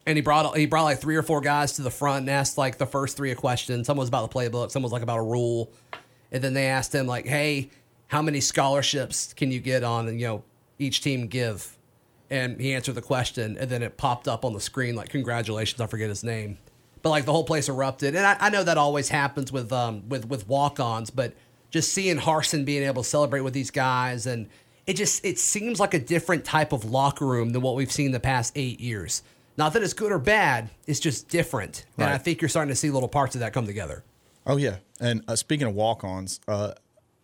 and 0.06 0.16
he 0.18 0.22
brought 0.22 0.56
he 0.56 0.66
brought 0.66 0.84
like 0.84 1.00
three 1.00 1.16
or 1.16 1.22
four 1.22 1.40
guys 1.40 1.72
to 1.74 1.82
the 1.82 1.90
front 1.90 2.20
and 2.20 2.30
asked 2.30 2.58
like 2.58 2.76
the 2.78 2.86
first 2.86 3.16
three 3.16 3.30
a 3.30 3.34
question. 3.34 3.84
Some 3.84 3.96
was 3.96 4.08
about 4.08 4.30
the 4.30 4.38
playbook, 4.38 4.70
some 4.70 4.82
was 4.82 4.92
like 4.92 5.02
about 5.02 5.18
a 5.18 5.22
rule, 5.22 5.70
and 6.34 6.42
then 6.42 6.52
they 6.52 6.66
asked 6.66 6.94
him 6.94 7.06
like, 7.06 7.26
"Hey, 7.26 7.70
how 8.08 8.20
many 8.20 8.40
scholarships 8.40 9.32
can 9.32 9.50
you 9.50 9.60
get 9.60 9.82
on 9.82 10.18
you 10.18 10.26
know 10.26 10.44
each 10.78 11.00
team 11.00 11.28
give?" 11.28 11.78
And 12.28 12.60
he 12.60 12.74
answered 12.74 12.96
the 12.96 13.02
question, 13.02 13.56
and 13.58 13.70
then 13.70 13.82
it 13.82 13.96
popped 13.96 14.28
up 14.28 14.44
on 14.44 14.52
the 14.52 14.60
screen 14.60 14.96
like, 14.96 15.08
"Congratulations!" 15.08 15.80
I 15.80 15.86
forget 15.86 16.10
his 16.10 16.24
name, 16.24 16.58
but 17.00 17.10
like 17.10 17.24
the 17.24 17.32
whole 17.32 17.44
place 17.44 17.68
erupted. 17.70 18.14
And 18.14 18.26
I, 18.26 18.36
I 18.38 18.50
know 18.50 18.64
that 18.64 18.76
always 18.76 19.08
happens 19.08 19.50
with 19.50 19.72
um 19.72 20.08
with 20.08 20.26
with 20.26 20.46
walk-ons, 20.48 21.08
but 21.08 21.32
just 21.70 21.92
seeing 21.92 22.18
Harsin 22.18 22.64
being 22.64 22.82
able 22.82 23.02
to 23.02 23.08
celebrate 23.08 23.40
with 23.40 23.54
these 23.54 23.70
guys 23.70 24.26
and 24.26 24.48
it 24.86 24.94
just 24.94 25.24
it 25.24 25.38
seems 25.38 25.80
like 25.80 25.94
a 25.94 25.98
different 25.98 26.44
type 26.44 26.72
of 26.72 26.84
locker 26.84 27.26
room 27.26 27.50
than 27.50 27.62
what 27.62 27.74
we've 27.74 27.90
seen 27.92 28.10
the 28.10 28.20
past 28.20 28.52
eight 28.54 28.80
years. 28.80 29.22
Not 29.56 29.72
that 29.72 29.82
it's 29.82 29.94
good 29.94 30.12
or 30.12 30.18
bad, 30.18 30.68
it's 30.86 31.00
just 31.00 31.28
different. 31.28 31.86
And 32.06 32.14
I 32.14 32.18
think 32.18 32.42
you're 32.42 32.48
starting 32.48 32.70
to 32.70 32.76
see 32.76 32.90
little 32.90 33.08
parts 33.08 33.34
of 33.34 33.40
that 33.40 33.52
come 33.52 33.66
together. 33.66 34.02
Oh 34.46 34.56
yeah. 34.56 34.76
And 35.00 35.24
uh, 35.26 35.36
speaking 35.36 35.66
of 35.66 35.74
walk-ons, 35.74 36.40
uh, 36.46 36.72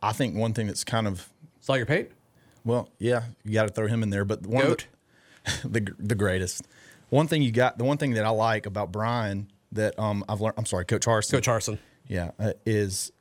I 0.03 0.13
think 0.13 0.35
one 0.35 0.55
thing 0.55 0.67
that's 0.67 0.85
kind 0.85 1.07
of 1.07 1.29
Saw 1.61 1.75
your 1.75 1.87
Pate? 1.87 2.11
Well, 2.65 2.89
yeah, 2.99 3.25
you 3.45 3.53
got 3.53 3.69
to 3.69 3.73
throw 3.73 3.87
him 3.87 4.03
in 4.03 4.11
there. 4.11 4.25
But 4.25 4.47
one 4.47 4.65
Goat? 4.65 4.87
of 5.47 5.63
the, 5.73 5.81
the 5.81 5.95
the 5.99 6.15
greatest. 6.15 6.67
One 7.11 7.27
thing 7.27 7.43
you 7.43 7.53
got, 7.53 7.79
the 7.79 7.85
one 7.85 7.97
thing 7.97 8.15
that 8.15 8.25
I 8.25 8.31
like 8.31 8.67
about 8.67 8.93
Brian 8.93 9.51
that 9.73 9.99
um 9.99 10.25
I've 10.29 10.41
learned. 10.41 10.55
I'm 10.57 10.67
sorry, 10.67 10.85
Coach 10.85 11.07
Harsin. 11.07 11.33
Coach 11.33 11.47
Harsin. 11.47 11.79
Yeah, 12.07 12.33
uh, 12.39 12.53
is 12.67 13.13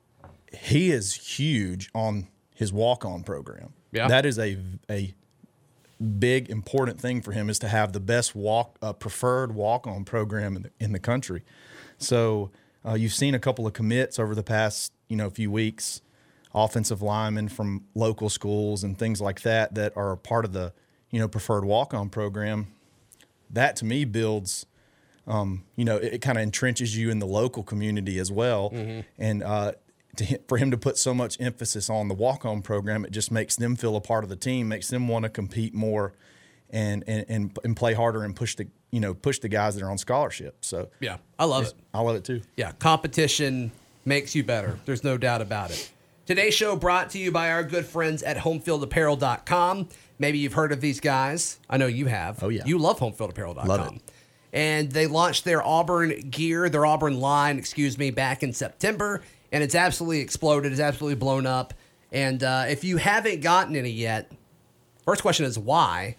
he 0.52 0.90
is 0.90 1.14
huge 1.14 1.90
on 1.94 2.28
his 2.54 2.72
walk 2.72 3.04
on 3.04 3.22
program. 3.22 3.72
Yeah. 3.92 4.08
that 4.08 4.26
is 4.26 4.38
a 4.38 4.58
a 4.90 5.14
big 6.18 6.48
important 6.48 7.00
thing 7.00 7.20
for 7.20 7.32
him 7.32 7.50
is 7.50 7.58
to 7.58 7.68
have 7.68 7.92
the 7.92 8.00
best 8.00 8.34
walk 8.34 8.76
uh, 8.80 8.92
preferred 8.92 9.54
walk 9.54 9.86
on 9.86 10.04
program 10.04 10.56
in 10.56 10.62
the, 10.62 10.70
in 10.80 10.92
the 10.92 10.98
country. 10.98 11.42
So 11.98 12.50
uh, 12.86 12.94
you've 12.94 13.14
seen 13.14 13.34
a 13.34 13.38
couple 13.38 13.66
of 13.66 13.72
commits 13.72 14.18
over 14.18 14.34
the 14.34 14.42
past 14.42 14.92
you 15.08 15.16
know 15.16 15.30
few 15.30 15.50
weeks, 15.50 16.00
offensive 16.54 17.02
linemen 17.02 17.48
from 17.48 17.84
local 17.94 18.28
schools 18.28 18.84
and 18.84 18.98
things 18.98 19.20
like 19.20 19.42
that 19.42 19.74
that 19.74 19.96
are 19.96 20.12
a 20.12 20.16
part 20.16 20.44
of 20.44 20.52
the 20.52 20.72
you 21.10 21.18
know 21.18 21.28
preferred 21.28 21.64
walk 21.64 21.92
on 21.94 22.08
program. 22.08 22.68
That 23.50 23.76
to 23.76 23.84
me 23.84 24.04
builds 24.04 24.66
um, 25.26 25.64
you 25.76 25.84
know, 25.84 25.96
it, 25.96 26.14
it 26.14 26.18
kind 26.20 26.38
of 26.38 26.46
entrenches 26.48 26.96
you 26.96 27.10
in 27.10 27.20
the 27.20 27.26
local 27.26 27.62
community 27.62 28.18
as 28.18 28.32
well. 28.32 28.70
And 29.18 29.42
uh, 29.42 29.72
to, 30.16 30.38
for 30.48 30.58
him 30.58 30.70
to 30.72 30.76
put 30.76 30.98
so 30.98 31.14
much 31.14 31.40
emphasis 31.40 31.88
on 31.88 32.08
the 32.08 32.14
walk 32.14 32.44
on 32.44 32.62
program, 32.62 33.04
it 33.04 33.12
just 33.12 33.30
makes 33.30 33.54
them 33.56 33.76
feel 33.76 33.94
a 33.96 34.00
part 34.00 34.24
of 34.24 34.30
the 34.30 34.36
team, 34.36 34.68
makes 34.68 34.88
them 34.88 35.06
want 35.06 35.22
to 35.24 35.28
compete 35.28 35.72
more 35.72 36.14
and, 36.70 37.04
and, 37.06 37.24
and, 37.28 37.58
and 37.64 37.76
play 37.76 37.94
harder 37.94 38.22
and 38.24 38.34
push 38.34 38.54
the, 38.56 38.66
you 38.90 39.00
know, 39.00 39.14
push 39.14 39.38
the 39.38 39.48
guys 39.48 39.74
that 39.74 39.82
are 39.84 39.90
on 39.90 39.98
scholarship. 39.98 40.64
So 40.64 40.88
Yeah, 41.00 41.18
I 41.38 41.44
love 41.44 41.64
it. 41.66 41.74
I 41.92 42.00
love 42.00 42.16
it 42.16 42.24
too. 42.24 42.42
Yeah, 42.56 42.72
competition 42.72 43.72
makes 44.04 44.34
you 44.34 44.44
better. 44.44 44.78
There's 44.84 45.04
no 45.04 45.18
doubt 45.18 45.42
about 45.42 45.70
it. 45.70 45.90
Today's 46.26 46.54
show 46.54 46.76
brought 46.76 47.10
to 47.10 47.18
you 47.18 47.32
by 47.32 47.50
our 47.50 47.64
good 47.64 47.84
friends 47.86 48.22
at 48.22 48.36
homefieldapparel.com. 48.36 49.88
Maybe 50.18 50.38
you've 50.38 50.52
heard 50.52 50.72
of 50.72 50.80
these 50.80 51.00
guys. 51.00 51.58
I 51.68 51.76
know 51.76 51.86
you 51.86 52.06
have. 52.06 52.42
Oh, 52.42 52.48
yeah. 52.48 52.62
You 52.64 52.78
love 52.78 52.98
homefieldapparel.com. 53.00 53.66
Love 53.66 53.94
it. 53.94 54.02
And 54.52 54.90
they 54.90 55.06
launched 55.06 55.44
their 55.44 55.64
Auburn 55.64 56.28
gear, 56.30 56.68
their 56.68 56.84
Auburn 56.84 57.20
line, 57.20 57.58
excuse 57.58 57.96
me, 57.98 58.10
back 58.10 58.42
in 58.42 58.52
September. 58.52 59.22
And 59.52 59.62
it's 59.62 59.74
absolutely 59.74 60.20
exploded. 60.20 60.72
It's 60.72 60.80
absolutely 60.80 61.16
blown 61.16 61.46
up. 61.46 61.74
And 62.12 62.42
uh, 62.42 62.66
if 62.68 62.84
you 62.84 62.96
haven't 62.96 63.40
gotten 63.40 63.76
any 63.76 63.90
yet, 63.90 64.30
first 65.04 65.22
question 65.22 65.46
is 65.46 65.58
why? 65.58 66.16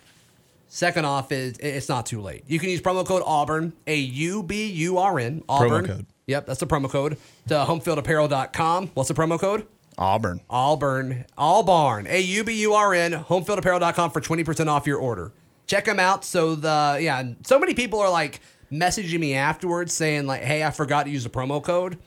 Second 0.73 1.03
off 1.03 1.33
is 1.33 1.57
it's 1.59 1.89
not 1.89 2.05
too 2.05 2.21
late. 2.21 2.45
You 2.47 2.57
can 2.57 2.69
use 2.69 2.79
promo 2.79 3.05
code 3.05 3.23
Auburn, 3.25 3.73
A 3.87 3.97
U 3.97 4.41
B 4.41 4.67
U 4.67 4.99
R 4.99 5.19
N, 5.19 5.43
Auburn. 5.49 5.85
code. 5.85 6.05
Yep, 6.27 6.45
that's 6.45 6.61
the 6.61 6.65
promo 6.65 6.89
code 6.89 7.17
to 7.49 7.55
homefieldapparel.com. 7.55 8.87
What's 8.93 9.09
the 9.09 9.13
promo 9.13 9.37
code? 9.37 9.67
Auburn. 9.97 10.39
Auburn, 10.49 11.25
Allbarn, 11.37 12.07
A 12.09 12.21
U 12.21 12.45
B 12.45 12.53
U 12.61 12.73
R 12.73 12.93
N, 12.93 13.11
homefieldapparel.com 13.11 14.11
for 14.11 14.21
20% 14.21 14.67
off 14.67 14.87
your 14.87 14.97
order. 14.97 15.33
Check 15.67 15.83
them 15.83 15.99
out. 15.99 16.23
So, 16.23 16.55
the, 16.55 16.99
yeah, 17.01 17.21
so 17.43 17.59
many 17.59 17.73
people 17.73 17.99
are 17.99 18.09
like 18.09 18.39
messaging 18.71 19.19
me 19.19 19.33
afterwards 19.33 19.91
saying, 19.91 20.25
like, 20.25 20.41
hey, 20.41 20.63
I 20.63 20.71
forgot 20.71 21.03
to 21.03 21.09
use 21.09 21.25
the 21.25 21.29
promo 21.29 21.61
code. 21.61 21.97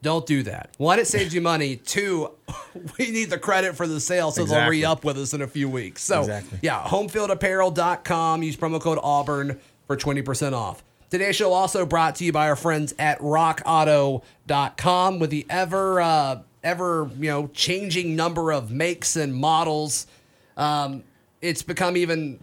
Don't 0.00 0.26
do 0.26 0.44
that. 0.44 0.70
One, 0.78 0.98
it 1.00 1.06
saves 1.08 1.34
you 1.34 1.40
money. 1.40 1.76
Two, 1.76 2.30
we 2.98 3.10
need 3.10 3.30
the 3.30 3.38
credit 3.38 3.76
for 3.76 3.86
the 3.86 3.98
sale, 4.00 4.30
so 4.30 4.44
they'll 4.44 4.68
re 4.68 4.84
up 4.84 5.04
with 5.04 5.18
us 5.18 5.34
in 5.34 5.42
a 5.42 5.46
few 5.48 5.68
weeks. 5.68 6.02
So, 6.02 6.20
Exactly. 6.20 6.60
yeah, 6.62 6.82
homefieldapparel.com. 6.84 8.42
Use 8.42 8.56
promo 8.56 8.80
code 8.80 8.98
Auburn 9.02 9.58
for 9.86 9.96
20% 9.96 10.52
off. 10.52 10.84
Today's 11.10 11.34
show 11.36 11.52
also 11.52 11.84
brought 11.86 12.16
to 12.16 12.24
you 12.24 12.32
by 12.32 12.48
our 12.48 12.56
friends 12.56 12.94
at 12.98 13.18
rockauto.com 13.20 15.18
with 15.18 15.30
the 15.30 15.46
ever 15.48 16.00
uh, 16.00 16.42
ever, 16.62 17.10
you 17.18 17.30
know, 17.30 17.48
changing 17.54 18.14
number 18.14 18.52
of 18.52 18.70
makes 18.70 19.16
and 19.16 19.34
models. 19.34 20.06
Um, 20.56 21.02
it's 21.40 21.62
become 21.62 21.96
even 21.96 22.38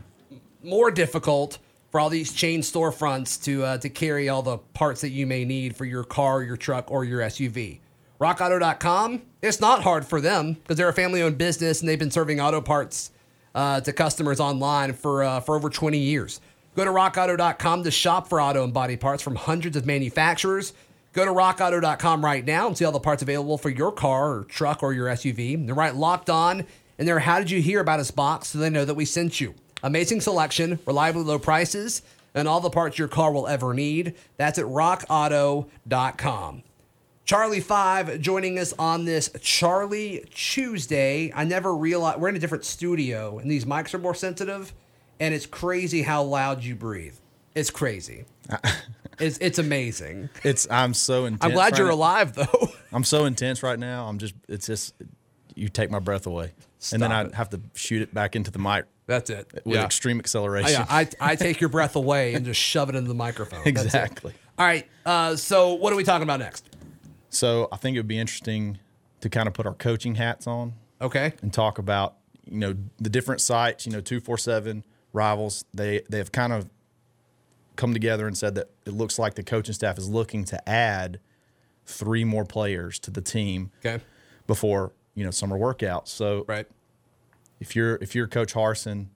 more 0.64 0.90
difficult 0.90 1.60
for 1.96 2.02
all 2.02 2.10
these 2.10 2.34
chain 2.34 2.60
storefronts 2.60 3.42
to 3.42 3.64
uh, 3.64 3.78
to 3.78 3.88
carry 3.88 4.28
all 4.28 4.42
the 4.42 4.58
parts 4.74 5.00
that 5.00 5.12
you 5.12 5.26
may 5.26 5.46
need 5.46 5.74
for 5.78 5.86
your 5.86 6.04
car, 6.04 6.44
your 6.44 6.58
truck, 6.58 6.92
or 6.92 7.06
your 7.06 7.22
SUV. 7.22 7.80
RockAuto.com. 8.20 9.22
It's 9.42 9.62
not 9.62 9.82
hard 9.82 10.06
for 10.06 10.20
them 10.20 10.56
because 10.56 10.76
they're 10.76 10.90
a 10.90 10.94
family-owned 10.94 11.38
business 11.38 11.80
and 11.80 11.88
they've 11.88 11.98
been 11.98 12.12
serving 12.12 12.42
auto 12.42 12.60
parts 12.60 13.12
uh, 13.56 13.80
to 13.80 13.94
customers 13.94 14.42
online 14.42 14.92
for 14.92 15.24
uh, 15.24 15.40
for 15.40 15.56
over 15.56 15.70
20 15.70 15.98
years. 15.98 16.42
Go 16.76 16.84
to 16.84 16.92
RockAuto.com 16.92 17.86
to 17.86 17.92
shop 17.92 18.28
for 18.28 18.42
auto 18.42 18.66
and 18.66 18.74
body 18.74 18.98
parts 18.98 19.24
from 19.24 19.36
hundreds 19.36 19.78
of 19.78 19.86
manufacturers. 19.86 20.74
Go 21.14 21.24
to 21.24 21.32
RockAuto.com 21.32 22.26
right 22.26 22.44
now 22.44 22.68
and 22.68 22.78
see 22.78 22.84
all 22.84 22.92
the 22.92 23.00
parts 23.00 23.24
available 23.24 23.58
for 23.58 23.70
your 23.70 23.94
car 23.94 24.34
or 24.34 24.44
truck 24.44 24.84
or 24.84 24.92
your 24.92 25.08
SUV. 25.08 25.66
They're 25.66 25.74
right 25.74 25.96
locked 25.96 26.30
on 26.30 26.66
in 26.98 27.06
their 27.06 27.20
How 27.20 27.40
Did 27.40 27.52
You 27.52 27.62
Hear 27.62 27.80
About 27.80 28.02
Us 28.02 28.12
box 28.12 28.50
so 28.50 28.58
they 28.58 28.70
know 28.70 28.84
that 28.84 28.96
we 28.96 29.06
sent 29.06 29.40
you. 29.40 29.56
Amazing 29.84 30.22
selection, 30.22 30.80
reliably 30.86 31.24
low 31.24 31.40
prices, 31.40 32.02
and 32.34 32.48
all 32.48 32.60
the 32.60 32.70
parts 32.70 32.98
your 32.98 33.08
car 33.08 33.32
will 33.32 33.48
ever 33.48 33.74
need. 33.74 34.16
That's 34.38 34.60
at 34.60 34.66
rockauto.com. 34.66 36.64
Charlie 37.26 37.60
Five 37.60 38.22
joining 38.22 38.60
us 38.60 38.74
on 38.78 39.06
this 39.06 39.32
Charlie 39.42 40.26
Tuesday. 40.32 41.32
I 41.34 41.44
never 41.44 41.76
realized 41.76 42.20
we're 42.20 42.30
in 42.30 42.36
a 42.36 42.40
different 42.40 42.66
studio 42.66 43.40
and 43.40 43.50
these 43.50 43.66
mics 43.66 43.96
are 43.96 44.00
more 44.00 44.14
sensitive, 44.14 44.72
and 45.20 45.34
it's 45.34 45.48
crazy 45.48 46.04
how 46.04 46.22
loud 46.22 46.64
you 46.64 46.76
breathe. 46.76 47.16
It's 47.56 47.72
crazy. 47.72 48.26
it's 49.20 49.40
it's 49.40 49.58
amazing. 49.58 50.30
It's 50.44 50.68
I'm 50.70 50.94
so 50.94 51.26
intense. 51.26 51.44
I'm 51.44 51.52
glad 51.52 51.72
right 51.72 51.80
you're 51.80 51.88
now. 51.88 51.96
alive 51.96 52.34
though. 52.34 52.70
I'm 52.94 53.04
so 53.04 53.26
intense 53.26 53.64
right 53.64 53.80
now. 53.80 54.06
I'm 54.08 54.20
just 54.20 54.36
it's 54.48 54.68
just 54.68 54.94
you 55.56 55.68
take 55.68 55.90
my 55.90 56.00
breath 56.00 56.28
away, 56.28 56.52
and 56.94 57.02
then 57.02 57.12
I 57.12 57.36
have 57.36 57.50
to 57.52 57.62
shoot 57.74 58.04
it 58.04 58.14
back 58.14 58.36
into 58.36 58.52
the 58.52 58.60
mic 58.60 58.86
That's 59.08 59.30
it. 59.30 59.62
with 59.66 59.80
extreme 59.80 60.20
acceleration. 60.20 60.72
yeah, 60.82 60.86
I, 60.90 61.08
I 61.22 61.36
take 61.36 61.62
your 61.62 61.70
breath 61.70 61.96
away 61.96 62.34
and 62.34 62.44
just 62.46 62.60
shove 62.60 62.90
it 62.90 62.96
into 62.96 63.08
the 63.08 63.14
microphone. 63.16 63.62
Exactly. 63.66 64.34
All 64.58 64.66
right. 64.66 64.88
Uh, 65.06 65.36
so 65.36 65.74
what 65.74 65.94
are 65.94 65.96
we 65.96 66.04
talking 66.04 66.24
about 66.24 66.40
next? 66.40 66.70
So 67.30 67.68
I 67.72 67.78
think 67.78 67.96
it 67.96 68.00
would 68.00 68.08
be 68.08 68.18
interesting 68.18 68.80
to 69.22 69.30
kind 69.30 69.48
of 69.48 69.54
put 69.54 69.66
our 69.66 69.74
coaching 69.74 70.16
hats 70.16 70.48
on 70.48 70.74
Okay. 71.02 71.34
and 71.42 71.54
talk 71.54 71.78
about 71.78 72.16
you 72.50 72.58
know 72.58 72.76
the 72.98 73.10
different 73.10 73.42
sites. 73.42 73.86
You 73.86 73.92
know, 73.92 74.02
two 74.02 74.20
four 74.20 74.38
seven 74.38 74.84
rivals. 75.14 75.66
They 75.74 76.02
they 76.10 76.18
have 76.20 76.32
kind 76.32 76.54
of 76.54 76.70
come 77.76 77.92
together 77.94 78.26
and 78.28 78.38
said 78.38 78.56
that 78.56 78.70
it 78.86 78.94
looks 78.94 79.20
like 79.20 79.36
the 79.36 79.44
coaching 79.44 79.74
staff 79.74 79.98
is 79.98 80.08
looking 80.10 80.46
to 80.46 80.70
add 80.70 81.20
three 81.86 82.24
more 82.24 82.46
players 82.46 82.98
to 83.00 83.12
the 83.12 83.22
team 83.22 83.72
Okay. 83.86 84.02
before 84.48 84.94
you 85.14 85.24
know 85.26 85.32
summer 85.32 85.58
workouts. 85.58 86.08
So 86.08 86.46
Right. 86.48 86.68
If 87.60 87.76
you're 87.76 87.96
if 87.96 88.16
you're 88.16 88.28
Coach 88.28 88.54
Harsin, 88.54 89.08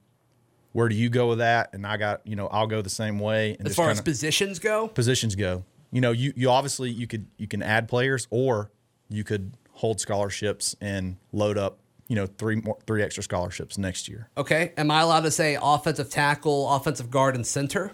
where 0.72 0.88
do 0.88 0.94
you 0.94 1.08
go 1.08 1.28
with 1.28 1.38
that? 1.38 1.70
And 1.72 1.86
I 1.86 1.96
got 1.96 2.26
you 2.26 2.36
know 2.36 2.46
I'll 2.48 2.66
go 2.66 2.82
the 2.82 2.90
same 2.90 3.18
way. 3.18 3.56
And 3.58 3.68
As 3.68 3.74
far 3.76 3.90
as 3.90 4.00
positions 4.00 4.58
go, 4.58 4.88
positions 4.88 5.34
go, 5.34 5.64
you 5.90 6.00
know 6.00 6.12
you 6.12 6.32
you 6.36 6.50
obviously 6.50 6.90
you 6.90 7.06
could 7.06 7.26
you 7.36 7.46
can 7.48 7.62
add 7.62 7.88
players 7.88 8.26
or 8.30 8.70
you 9.08 9.24
could 9.24 9.52
hold 9.72 10.00
scholarships 10.00 10.76
and 10.80 11.16
load 11.32 11.56
up 11.56 11.78
you 12.08 12.16
know 12.16 12.26
three 12.26 12.56
more 12.56 12.76
three 12.86 13.02
extra 13.02 13.22
scholarships 13.22 13.78
next 13.78 14.08
year. 14.08 14.28
okay. 14.36 14.72
Am 14.76 14.90
I 14.90 15.00
allowed 15.00 15.22
to 15.22 15.30
say 15.30 15.56
offensive 15.60 16.10
tackle, 16.10 16.68
offensive 16.70 17.10
guard, 17.10 17.34
and 17.34 17.46
center? 17.46 17.92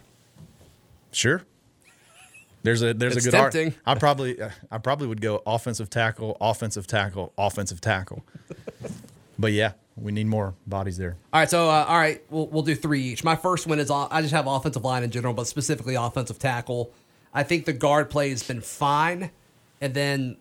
Sure. 1.12 1.43
There's 2.62 2.83
a 2.83 2.93
there's 2.95 3.17
It's 3.17 3.26
a 3.26 3.31
good 3.31 3.38
art. 3.38 3.53
tempting. 3.53 3.79
I 3.87 3.95
probably 3.95 4.38
I 4.71 4.79
probably 4.79 5.07
would 5.07 5.21
go 5.21 5.43
offensive 5.47 5.88
tackle, 5.88 6.37
offensive 6.41 6.87
tackle, 6.87 7.33
offensive 7.38 7.81
tackle. 7.81 8.25
but 9.38 9.53
yeah, 9.53 9.73
we 9.97 10.12
need 10.12 10.26
more 10.26 10.55
bodies 10.67 10.97
there. 10.99 11.17
All 11.33 11.41
right, 11.41 11.49
so 11.50 11.69
uh, 11.69 11.85
all 11.88 11.99
right, 11.99 12.23
we'll 12.31 12.47
we'll 12.49 12.62
do 12.62 12.75
three 12.75 13.03
each. 13.03 13.25
My 13.25 13.37
first 13.37 13.67
one 13.67 13.79
is 13.79 13.91
uh, 13.91 14.09
I 14.11 14.21
just 14.23 14.35
have 14.35 14.47
offensive 14.47 14.85
line 14.85 15.03
in 15.03 15.11
general, 15.11 15.35
but 15.35 15.47
specifically 15.47 15.95
offensive 15.95 16.38
tackle. 16.38 16.93
I 17.33 17.43
think 17.43 17.65
the 17.67 17.73
guard 17.73 18.09
play 18.11 18.31
has 18.31 18.43
been 18.43 18.61
fine, 18.61 19.31
and 19.81 19.95
then 19.95 20.37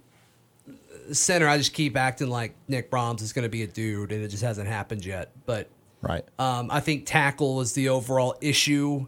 center 1.12 1.48
I 1.48 1.58
just 1.58 1.74
keep 1.74 1.96
acting 1.98 2.30
like 2.30 2.56
Nick 2.68 2.90
Brahms 2.90 3.22
is 3.22 3.34
going 3.34 3.44
to 3.44 3.50
be 3.50 3.64
a 3.64 3.68
dude, 3.68 4.12
and 4.12 4.24
it 4.24 4.30
just 4.30 4.44
hasn't 4.44 4.68
happened 4.68 5.06
yet. 5.06 5.32
But 5.46 5.70
Right. 6.02 6.24
um, 6.40 6.70
I 6.72 6.80
think 6.82 7.06
tackle 7.06 7.62
is 7.62 7.74
the 7.74 7.90
overall 7.90 8.36
issue 8.42 9.08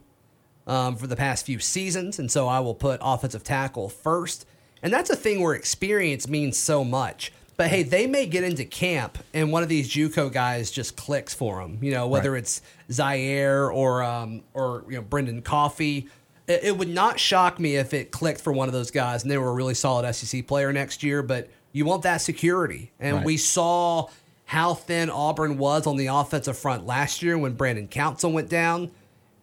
um, 0.66 0.96
for 0.96 1.08
the 1.08 1.16
past 1.16 1.46
few 1.46 1.60
seasons, 1.60 2.20
and 2.20 2.32
so 2.32 2.48
I 2.48 2.60
will 2.60 2.76
put 2.76 3.00
offensive 3.04 3.44
tackle 3.44 3.90
first. 3.90 4.46
And 4.84 4.94
that's 4.94 5.10
a 5.10 5.16
thing 5.16 5.42
where 5.42 5.54
experience 5.54 6.28
means 6.28 6.58
so 6.58 6.84
much. 6.84 7.32
But 7.58 7.70
hey, 7.70 7.82
they 7.84 8.06
may 8.06 8.28
get 8.28 8.44
into 8.44 8.64
camp 8.66 9.18
and 9.34 9.52
one 9.52 9.64
of 9.64 9.70
these 9.70 9.90
JUCO 9.90 10.32
guys 10.32 10.70
just 10.70 10.96
clicks 10.96 11.34
for 11.34 11.60
them. 11.60 11.80
You 11.82 11.92
know, 11.92 12.08
whether 12.08 12.32
Right. 12.34 12.40
it's 12.44 12.62
Zaire 12.92 13.72
or 13.72 14.04
um, 14.04 14.44
or 14.54 14.84
you 14.88 14.96
know 14.98 15.02
Brenden 15.02 15.44
Coffey. 15.44 16.08
It, 16.48 16.64
it 16.66 16.78
would 16.78 16.88
not 16.90 17.20
shock 17.20 17.60
me 17.60 17.76
if 17.76 17.94
it 17.94 18.12
clicked 18.12 18.42
for 18.42 18.54
one 18.54 18.68
of 18.70 18.74
those 18.74 18.92
guys 18.92 19.24
and 19.24 19.32
they 19.32 19.38
were 19.38 19.50
a 19.50 19.54
really 19.54 19.74
solid 19.74 20.12
SEC 20.14 20.46
player 20.48 20.72
next 20.72 21.02
year. 21.04 21.22
But 21.24 21.50
you 21.74 21.84
want 21.86 22.04
that 22.04 22.18
security, 22.22 22.92
and 23.00 23.18
Right. 23.18 23.26
we 23.26 23.38
saw 23.38 24.08
how 24.46 24.74
thin 24.76 25.10
Auburn 25.10 25.58
was 25.58 25.86
on 25.88 25.98
the 25.98 26.08
offensive 26.08 26.58
front 26.58 26.86
last 26.86 27.22
year 27.22 27.38
when 27.38 27.54
Brandon 27.54 27.88
Council 27.88 28.32
went 28.32 28.50
down. 28.50 28.92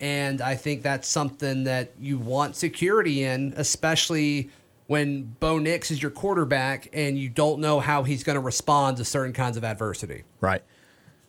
And 0.00 0.40
I 0.40 0.54
think 0.56 0.82
that's 0.82 1.06
something 1.08 1.64
that 1.64 1.92
you 2.00 2.18
want 2.18 2.56
security 2.56 3.22
in, 3.24 3.52
especially 3.56 4.50
when 4.86 5.34
Bo 5.40 5.58
Nix 5.58 5.90
is 5.90 6.00
your 6.02 6.10
quarterback 6.10 6.88
and 6.92 7.18
you 7.18 7.28
don't 7.28 7.60
know 7.60 7.80
how 7.80 8.02
he's 8.02 8.22
going 8.22 8.34
to 8.34 8.40
respond 8.40 8.98
to 8.98 9.04
certain 9.04 9.32
kinds 9.32 9.56
of 9.56 9.64
adversity. 9.64 10.24
Right. 10.40 10.62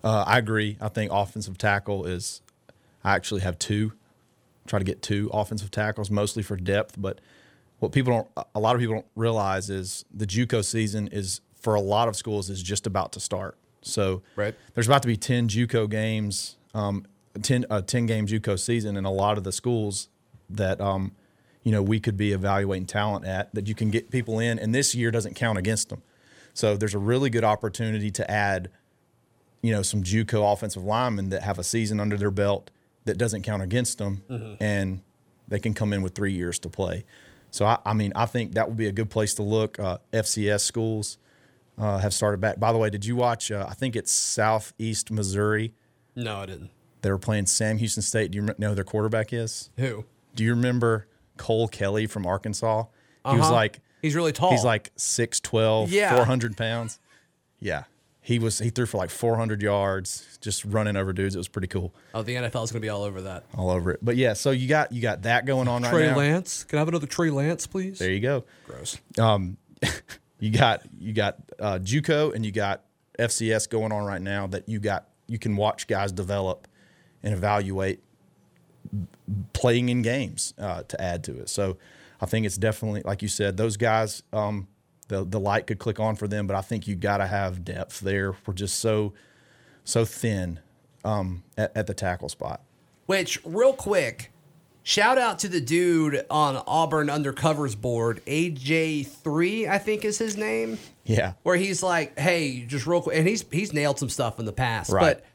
Uh, 0.03 0.23
I 0.27 0.37
agree. 0.37 0.77
I 0.81 0.89
think 0.89 1.11
offensive 1.11 1.57
tackle 1.57 2.05
is. 2.05 2.41
I 3.03 3.15
actually 3.15 3.41
have 3.41 3.57
two. 3.59 3.93
Try 4.67 4.79
to 4.79 4.85
get 4.85 5.01
two 5.01 5.29
offensive 5.31 5.71
tackles, 5.71 6.09
mostly 6.11 6.41
for 6.43 6.55
depth. 6.57 6.95
But 6.97 7.21
what 7.79 7.91
people 7.91 8.13
don't, 8.35 8.47
a 8.55 8.59
lot 8.59 8.75
of 8.75 8.81
people 8.81 8.95
don't 8.95 9.05
realize 9.15 9.69
is 9.69 10.05
the 10.13 10.25
JUCO 10.25 10.63
season 10.65 11.07
is 11.11 11.41
for 11.59 11.75
a 11.75 11.81
lot 11.81 12.07
of 12.07 12.15
schools 12.15 12.49
is 12.49 12.61
just 12.63 12.85
about 12.87 13.11
to 13.13 13.19
start. 13.19 13.57
So 13.81 14.21
Right. 14.35 14.55
there's 14.73 14.87
about 14.87 15.01
to 15.03 15.07
be 15.07 15.17
ten 15.17 15.47
JUCO 15.47 15.89
games, 15.89 16.57
um, 16.73 17.05
10, 17.41 17.65
a 17.69 17.81
ten 17.83 18.05
game 18.07 18.25
JUCO 18.27 18.59
season, 18.59 18.97
and 18.97 19.05
a 19.05 19.11
lot 19.11 19.37
of 19.37 19.43
the 19.43 19.51
schools 19.51 20.09
that 20.49 20.81
um, 20.81 21.11
you 21.65 21.73
know 21.73 21.81
we 21.81 21.99
could 21.99 22.15
be 22.15 22.31
evaluating 22.31 22.85
talent 22.85 23.25
at 23.25 23.53
that 23.53 23.67
you 23.67 23.75
can 23.75 23.91
get 23.91 24.09
people 24.09 24.39
in, 24.39 24.57
and 24.57 24.73
this 24.73 24.95
year 24.95 25.11
doesn't 25.11 25.33
count 25.35 25.57
against 25.57 25.89
them. 25.89 26.01
So 26.53 26.77
there's 26.77 26.93
a 26.93 26.99
really 26.99 27.29
good 27.29 27.43
opportunity 27.43 28.11
to 28.11 28.31
add 28.31 28.69
you 29.65 29.71
know, 29.71 29.81
some 29.81 30.03
JUCO 30.03 30.53
offensive 30.53 30.83
linemen 30.83 31.29
that 31.29 31.41
have 31.41 31.57
a 31.57 31.63
season 31.63 31.99
under 31.99 32.17
their 32.17 32.29
belt 32.29 32.69
that 33.05 33.17
doesn't 33.17 33.41
count 33.41 33.63
against 33.63 33.97
them, 33.97 34.21
and 34.59 35.01
they 35.47 35.57
can 35.57 35.73
come 35.73 35.91
in 35.91 36.03
with 36.03 36.13
three 36.13 36.33
years 36.33 36.59
to 36.59 36.69
play. 36.69 37.03
So 37.49 37.65
I, 37.65 37.79
I 37.83 37.93
mean, 37.93 38.13
I 38.15 38.27
think 38.27 38.53
that 38.53 38.67
would 38.67 38.77
be 38.77 38.85
a 38.85 38.91
good 38.91 39.09
place 39.09 39.33
to 39.35 39.43
look. 39.43 39.79
Uh, 39.79 39.97
FCS 40.13 40.61
schools 40.61 41.17
uh, 41.79 41.97
have 41.97 42.13
started 42.13 42.39
back. 42.41 42.59
By 42.59 42.71
the 42.71 42.77
way, 42.77 42.91
did 42.91 43.05
you 43.05 43.15
watch? 43.15 43.51
Uh, 43.51 43.65
I 43.67 43.73
think 43.73 43.95
it's 43.95 44.11
Southeast 44.11 45.09
Missouri. 45.09 45.73
No, 46.15 46.41
I 46.41 46.45
didn't. 46.45 46.69
They 47.01 47.09
were 47.09 47.17
playing 47.17 47.47
Sam 47.47 47.79
Houston 47.79 48.03
State. 48.03 48.31
Do 48.31 48.37
you 48.37 48.47
know 48.59 48.69
who 48.69 48.75
their 48.75 48.83
quarterback 48.83 49.33
is? 49.33 49.71
Who? 49.77 50.05
Do 50.35 50.43
you 50.43 50.51
remember 50.51 51.07
Cole 51.37 51.67
Kelley 51.67 52.07
from 52.07 52.25
Arkansas? 52.25 52.83
He 53.29 53.35
was 53.37 53.41
Uh-huh. 53.45 53.51
like 53.53 53.79
He's 54.01 54.15
really 54.15 54.31
tall. 54.31 54.51
He's 54.51 54.63
like 54.63 54.93
6'12", 54.97 55.87
Yeah. 55.89 56.15
400 56.15 56.55
pounds. 56.57 56.99
Yeah. 57.59 57.83
He 58.21 58.39
was 58.39 58.57
he 58.59 58.69
threw 58.71 58.85
for 58.87 58.97
like 58.97 59.09
400 59.11 59.61
yards 59.61 60.37
just 60.41 60.65
running 60.65 60.95
over 60.95 61.13
dudes. 61.13 61.35
It 61.35 61.37
was 61.37 61.47
pretty 61.47 61.67
cool. 61.67 61.93
oh, 62.13 62.23
the 62.23 62.33
NFL 62.35 62.63
is 62.63 62.71
going 62.71 62.79
to 62.81 62.85
be 62.85 62.89
all 62.89 63.03
over 63.03 63.21
that. 63.21 63.43
All 63.55 63.69
over 63.69 63.91
it. 63.91 63.99
But 64.01 64.15
yeah, 64.15 64.33
so 64.33 64.49
you 64.51 64.67
got 64.67 64.91
you 64.91 64.99
got 65.01 65.23
that 65.23 65.45
going 65.45 65.67
on 65.67 65.83
right 65.83 65.91
now. 65.91 65.97
Trey. 65.97 66.15
Lance. 66.15 66.63
Can 66.63 66.77
I 66.77 66.81
have 66.81 66.87
another 66.87 67.05
Trey 67.07 67.29
Lance, 67.29 67.67
please? 67.67 67.99
There 67.99 68.11
you 68.11 68.19
go. 68.19 68.43
Gross. 68.67 68.97
Um, 69.19 69.57
You 70.39 70.51
got 70.51 70.81
you 70.99 71.13
got 71.13 71.37
uh, 71.59 71.79
JUCO 71.81 72.35
and 72.35 72.45
you 72.45 72.51
got 72.51 72.83
FCS 73.17 73.69
going 73.69 73.91
on 73.93 74.03
right 74.03 74.21
now 74.21 74.47
that 74.47 74.67
you 74.67 74.79
got 74.79 75.07
you 75.27 75.39
can 75.39 75.55
watch 75.55 75.87
guys 75.87 76.11
develop 76.11 76.67
and 77.23 77.33
evaluate 77.33 78.03
playing 79.53 79.89
in 79.89 80.01
games 80.01 80.53
uh, 80.57 80.83
to 80.83 81.01
add 81.01 81.23
to 81.25 81.39
it. 81.39 81.49
So 81.49 81.77
I 82.21 82.25
think 82.25 82.45
it's 82.45 82.57
definitely 82.57 83.01
like 83.03 83.21
you 83.21 83.27
said, 83.27 83.57
those 83.57 83.77
guys. 83.77 84.23
Um, 84.33 84.67
the 85.07 85.23
the 85.23 85.39
light 85.39 85.67
could 85.67 85.77
click 85.77 85.99
on 85.99 86.15
for 86.15 86.27
them, 86.27 86.47
but 86.47 86.55
I 86.55 86.61
think 86.61 86.87
you 86.87 86.95
got 86.95 87.17
to 87.17 87.27
have 87.27 87.63
depth 87.63 87.99
there. 87.99 88.35
We're 88.47 88.53
just 88.55 88.79
so 88.79 89.13
so 89.83 90.03
thin 90.03 90.59
um, 91.03 91.43
at, 91.57 91.71
at 91.77 91.85
the 91.87 91.93
tackle 91.93 92.27
spot. 92.29 92.61
Which, 93.05 93.39
real 93.45 93.73
quick, 93.73 94.31
shout 94.81 95.19
out 95.19 95.37
to 95.39 95.47
the 95.47 95.61
dude 95.61 96.25
on 96.31 96.55
Auburn 96.65 97.11
Undercover's 97.11 97.75
board, 97.75 98.19
AJ3, 98.25 99.69
I 99.69 99.77
think 99.77 100.03
is 100.05 100.17
his 100.17 100.37
name. 100.37 100.79
Yeah. 101.03 101.33
Where 101.43 101.55
he's 101.55 101.83
like, 101.83 102.17
hey, 102.17 102.61
just 102.65 102.87
real 102.87 103.01
quick, 103.01 103.15
and 103.17 103.27
he's 103.27 103.45
he's 103.51 103.73
nailed 103.73 103.99
some 103.99 104.09
stuff 104.09 104.39
in 104.39 104.45
the 104.45 104.51
past, 104.53 104.91
Right. 104.91 105.01
but 105.17 105.25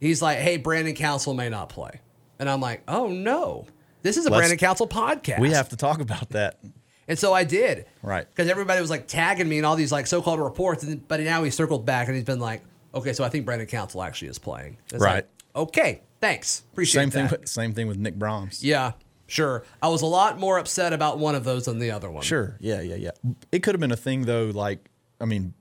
he's 0.00 0.22
like, 0.22 0.38
hey, 0.38 0.56
Brandon 0.56 0.94
Council 0.94 1.34
may 1.34 1.48
not 1.48 1.68
play, 1.68 2.00
and 2.40 2.50
I'm 2.50 2.60
like, 2.60 2.82
oh 2.88 3.06
no, 3.06 3.66
this 4.02 4.16
is 4.16 4.26
a 4.26 4.30
Let's- 4.30 4.40
Brandon 4.40 4.58
Council 4.58 4.88
podcast. 4.88 5.38
We 5.38 5.50
have 5.50 5.68
to 5.68 5.76
talk 5.76 6.00
about 6.00 6.30
that. 6.30 6.58
and 7.06 7.16
so 7.18 7.32
I 7.32 7.44
did, 7.44 7.86
Right. 8.02 8.26
Because 8.28 8.50
everybody 8.50 8.80
was 8.80 8.90
like 8.90 9.06
tagging 9.06 9.48
me 9.48 9.58
in 9.58 9.64
all 9.64 9.76
these 9.76 9.92
like 9.92 10.06
so-called 10.08 10.40
reports, 10.40 10.82
and 10.82 11.06
but 11.06 11.20
now 11.20 11.44
he 11.44 11.50
circled 11.50 11.86
back 11.86 12.08
and 12.08 12.16
he's 12.16 12.24
been 12.24 12.40
like, 12.40 12.62
okay, 12.94 13.12
so 13.12 13.22
I 13.22 13.28
think 13.28 13.46
Brandon 13.46 13.68
Council 13.68 14.02
actually 14.02 14.28
is 14.28 14.38
playing. 14.38 14.78
It's 14.92 15.00
Right. 15.02 15.14
like, 15.14 15.28
okay, 15.54 16.02
thanks, 16.20 16.64
appreciate 16.72 17.02
Same 17.02 17.10
thing. 17.10 17.26
that. 17.28 17.40
With, 17.40 17.48
same 17.48 17.72
thing 17.74 17.86
with 17.86 17.98
Nick 17.98 18.14
Brahms. 18.18 18.64
Yeah, 18.64 18.92
sure. 19.26 19.64
I 19.82 19.88
was 19.88 20.02
a 20.02 20.06
lot 20.06 20.38
more 20.40 20.58
upset 20.58 20.92
about 20.92 21.18
one 21.18 21.34
of 21.34 21.44
those 21.44 21.66
than 21.66 21.78
the 21.78 21.90
other 21.92 22.10
one. 22.10 22.22
Sure. 22.24 22.56
Yeah. 22.60 22.80
Yeah. 22.80 22.96
Yeah. 22.96 23.10
It 23.52 23.62
could 23.62 23.74
have 23.74 23.80
been 23.80 23.92
a 23.92 23.96
thing 23.96 24.22
though. 24.22 24.46
Like, 24.54 24.88
I 25.20 25.24
mean, 25.26 25.54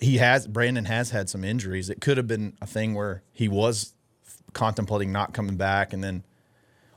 he 0.00 0.18
has 0.18 0.46
Brandon 0.46 0.84
has 0.86 1.10
had 1.10 1.28
some 1.30 1.44
injuries. 1.44 1.88
It 1.90 2.00
could 2.00 2.16
have 2.16 2.26
been 2.26 2.54
a 2.60 2.66
thing 2.66 2.94
where 2.94 3.22
he 3.32 3.48
was 3.48 3.94
contemplating 4.52 5.12
not 5.12 5.32
coming 5.34 5.56
back, 5.56 5.92
and 5.92 6.02
then 6.02 6.22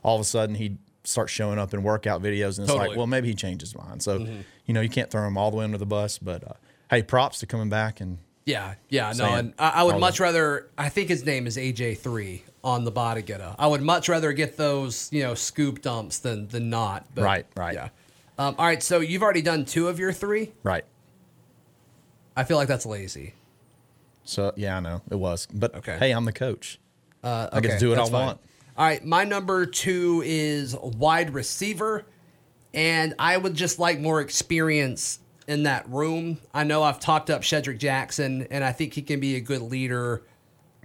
all 0.02 0.14
of 0.16 0.20
a 0.20 0.24
sudden 0.24 0.54
he 0.56 0.76
starts 1.04 1.32
showing 1.32 1.58
up 1.58 1.72
in 1.74 1.82
workout 1.82 2.22
videos, 2.22 2.58
and 2.58 2.64
it's 2.64 2.72
Totally. 2.72 2.88
like, 2.88 2.96
well, 2.96 3.06
maybe 3.06 3.28
he 3.28 3.34
changed 3.34 3.60
his 3.60 3.74
mind. 3.76 4.02
So, 4.02 4.26
you 4.66 4.74
know, 4.74 4.80
you 4.80 4.88
can't 4.88 5.10
throw 5.10 5.26
him 5.26 5.36
all 5.38 5.50
the 5.50 5.56
way 5.56 5.64
under 5.64 5.78
the 5.78 5.86
bus. 5.86 6.18
But 6.18 6.42
uh, 6.44 6.52
hey, 6.90 7.02
props 7.02 7.38
to 7.40 7.46
coming 7.46 7.68
back 7.68 8.00
and 8.00 8.18
Yeah, 8.44 8.74
yeah, 8.88 9.12
no, 9.16 9.26
and 9.34 9.54
I, 9.58 9.68
I 9.70 9.82
would 9.84 9.98
much 9.98 10.18
that. 10.18 10.24
rather. 10.24 10.68
I 10.76 10.88
think 10.88 11.08
his 11.08 11.24
name 11.24 11.46
is 11.46 11.56
AJ 11.56 11.98
three 11.98 12.42
on 12.64 12.84
the 12.84 12.90
body 12.90 13.22
getter. 13.22 13.54
I 13.58 13.66
would 13.68 13.82
much 13.82 14.08
rather 14.08 14.32
get 14.32 14.56
those, 14.56 15.08
you 15.12 15.22
know, 15.22 15.34
scoop 15.34 15.80
dumps 15.82 16.18
than 16.18 16.48
than 16.48 16.70
not. 16.70 17.06
But, 17.14 17.22
Right, 17.24 17.46
right. 17.56 17.74
Yeah. 17.74 17.88
Um, 18.38 18.54
all 18.58 18.66
right, 18.66 18.82
so 18.82 19.00
you've 19.00 19.22
already 19.22 19.40
done 19.42 19.64
two 19.64 19.88
of 19.88 19.98
your 19.98 20.12
three. 20.12 20.52
right. 20.62 20.84
I 22.36 22.44
feel 22.44 22.56
like 22.58 22.68
that's 22.68 22.84
lazy. 22.84 23.32
So 24.24 24.52
yeah, 24.56 24.76
I 24.76 24.80
know 24.80 25.00
it 25.10 25.14
was, 25.14 25.46
but 25.54 25.74
Okay. 25.76 25.96
hey, 25.98 26.10
I'm 26.10 26.24
the 26.24 26.32
coach. 26.32 26.78
Uh, 27.26 27.48
I 27.52 27.60
get 27.60 27.72
to 27.72 27.78
do 27.78 27.88
what 27.88 27.98
I 27.98 28.02
fine. 28.04 28.12
want. 28.12 28.40
All 28.78 28.86
right, 28.86 29.04
my 29.04 29.24
number 29.24 29.66
two 29.66 30.22
is 30.24 30.76
wide 30.76 31.34
receiver, 31.34 32.04
and 32.72 33.14
I 33.18 33.36
would 33.36 33.54
just 33.54 33.80
like 33.80 33.98
more 33.98 34.20
experience 34.20 35.18
in 35.48 35.64
that 35.64 35.88
room. 35.88 36.38
I 36.54 36.62
know 36.62 36.84
I've 36.84 37.00
talked 37.00 37.28
up 37.28 37.42
Shedrick 37.42 37.78
Jackson, 37.78 38.46
and 38.50 38.62
I 38.62 38.70
think 38.70 38.94
he 38.94 39.02
can 39.02 39.18
be 39.18 39.34
a 39.34 39.40
good 39.40 39.62
leader 39.62 40.22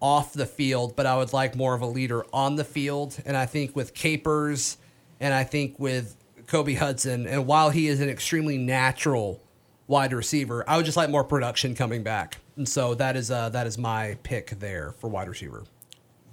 off 0.02 0.34
the 0.34 0.48
field, 0.48 0.96
but 0.96 1.06
I 1.06 1.16
would 1.16 1.32
like 1.32 1.56
more 1.56 1.76
of 1.76 1.82
a 1.82 1.86
leader 1.86 2.26
on 2.34 2.56
the 2.56 2.64
field. 2.64 3.22
And 3.24 3.38
I 3.38 3.46
think 3.46 3.76
with 3.76 3.94
Capers, 3.94 4.78
and 5.20 5.36
I 5.36 5.44
think 5.44 5.78
with 5.78 6.16
Kobe 6.48 6.74
Hudson, 6.74 7.28
and 7.28 7.46
while 7.46 7.70
he 7.70 7.88
is 7.88 8.02
an 8.02 8.10
extremely 8.10 8.58
natural 8.58 9.44
wide 9.86 10.12
receiver, 10.12 10.68
I 10.68 10.78
would 10.78 10.86
just 10.86 10.98
like 10.98 11.12
more 11.12 11.24
production 11.24 11.76
coming 11.76 12.02
back. 12.02 12.38
And 12.56 12.68
so 12.68 12.96
that 12.96 13.16
is 13.16 13.30
uh, 13.30 13.50
that 13.50 13.68
is 13.68 13.78
my 13.78 14.18
pick 14.24 14.50
there 14.60 14.94
for 14.94 15.08
wide 15.08 15.30
receiver. 15.30 15.66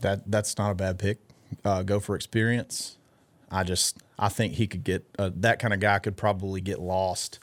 That 0.03 0.31
that's 0.31 0.57
not 0.59 0.71
a 0.71 0.75
bad 0.75 0.99
pick. 0.99 1.19
Uh, 1.65 1.83
go 1.83 2.01
for 2.01 2.15
experience. 2.15 2.97
I 3.51 3.65
just 3.65 3.99
I 4.19 4.29
think 4.29 4.55
he 4.55 4.67
could 4.67 4.85
get 4.85 5.05
uh, 5.19 5.31
that 5.37 5.59
kind 5.59 5.73
of 5.73 5.81
guy 5.81 5.99
could 5.99 6.17
probably 6.17 6.61
get 6.61 6.81
lost 6.81 7.39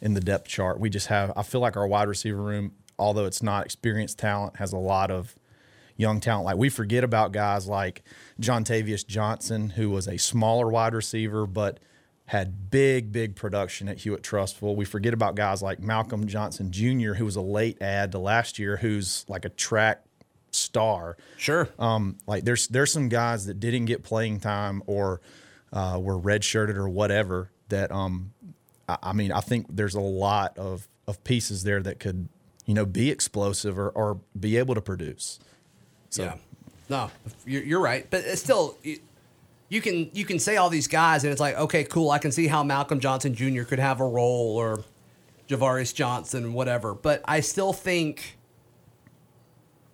in 0.00 0.14
the 0.14 0.20
depth 0.20 0.48
chart. 0.48 0.80
We 0.80 0.90
just 0.90 1.08
have 1.08 1.32
I 1.36 1.42
feel 1.42 1.60
like 1.60 1.76
our 1.76 1.86
wide 1.86 2.08
receiver 2.08 2.42
room, 2.42 2.72
although 2.98 3.26
it's 3.26 3.42
not 3.42 3.64
experienced 3.64 4.18
talent, 4.18 4.56
has 4.56 4.72
a 4.72 4.78
lot 4.78 5.10
of 5.10 5.34
young 5.96 6.20
talent. 6.20 6.46
Like 6.46 6.56
we 6.56 6.68
forget 6.70 7.04
about 7.04 7.32
guys 7.32 7.68
like 7.68 8.02
Javarius 8.40 9.06
Johnson, 9.06 9.70
who 9.70 9.90
was 9.90 10.08
a 10.08 10.18
smaller 10.18 10.68
wide 10.68 10.94
receiver 10.94 11.46
but 11.46 11.78
had 12.26 12.70
big, 12.70 13.10
big 13.10 13.34
production 13.34 13.88
at 13.88 13.98
Hewitt 13.98 14.22
Trussville. 14.22 14.76
We 14.76 14.84
forget 14.84 15.12
about 15.12 15.34
guys 15.34 15.62
like 15.62 15.80
Malcolm 15.80 16.28
Johnson 16.28 16.70
Jr., 16.70 17.14
who 17.14 17.24
was 17.24 17.34
a 17.34 17.40
late 17.40 17.82
add 17.82 18.12
to 18.12 18.20
last 18.20 18.56
year, 18.56 18.76
who's 18.76 19.24
like 19.28 19.44
a 19.44 19.48
track 19.48 20.04
star. 20.50 21.16
Sure. 21.36 21.68
Um, 21.78 22.18
like 22.26 22.44
there's 22.44 22.68
there's 22.68 22.92
some 22.92 23.08
guys 23.08 23.46
that 23.46 23.60
didn't 23.60 23.86
get 23.86 24.02
playing 24.02 24.40
time 24.40 24.82
or 24.86 25.20
uh, 25.72 25.98
were 26.00 26.18
redshirted 26.18 26.76
or 26.76 26.88
whatever. 26.88 27.50
That 27.68 27.92
um, 27.92 28.32
I, 28.88 28.98
I 29.02 29.12
mean, 29.12 29.32
I 29.32 29.40
think 29.40 29.66
there's 29.68 29.94
a 29.94 30.00
lot 30.00 30.58
of 30.58 30.88
of 31.06 31.22
pieces 31.24 31.64
there 31.64 31.82
that 31.82 31.98
could 31.98 32.28
you 32.66 32.74
know 32.74 32.86
be 32.86 33.10
explosive 33.10 33.78
or, 33.78 33.90
or 33.90 34.20
be 34.38 34.56
able 34.56 34.74
to 34.74 34.82
produce. 34.82 35.38
So 36.10 36.24
Yeah. 36.24 36.36
No, 36.88 37.08
you're, 37.46 37.62
you're 37.62 37.80
right, 37.80 38.04
but 38.10 38.24
it's 38.24 38.42
still 38.42 38.76
you, 38.82 38.98
you 39.68 39.80
can 39.80 40.10
you 40.12 40.24
can 40.24 40.40
say 40.40 40.56
all 40.56 40.68
these 40.68 40.88
guys, 40.88 41.22
and 41.22 41.30
it's 41.30 41.40
like 41.40 41.56
okay, 41.56 41.84
cool. 41.84 42.10
I 42.10 42.18
can 42.18 42.32
see 42.32 42.48
how 42.48 42.64
Malcolm 42.64 42.98
Johnson 42.98 43.32
Jr. 43.32 43.62
could 43.62 43.78
have 43.78 44.00
a 44.00 44.04
role, 44.04 44.56
or 44.56 44.84
Javarius 45.48 45.94
Johnson, 45.94 46.52
whatever. 46.52 46.94
But 46.94 47.22
I 47.24 47.40
still 47.40 47.72
think 47.72 48.38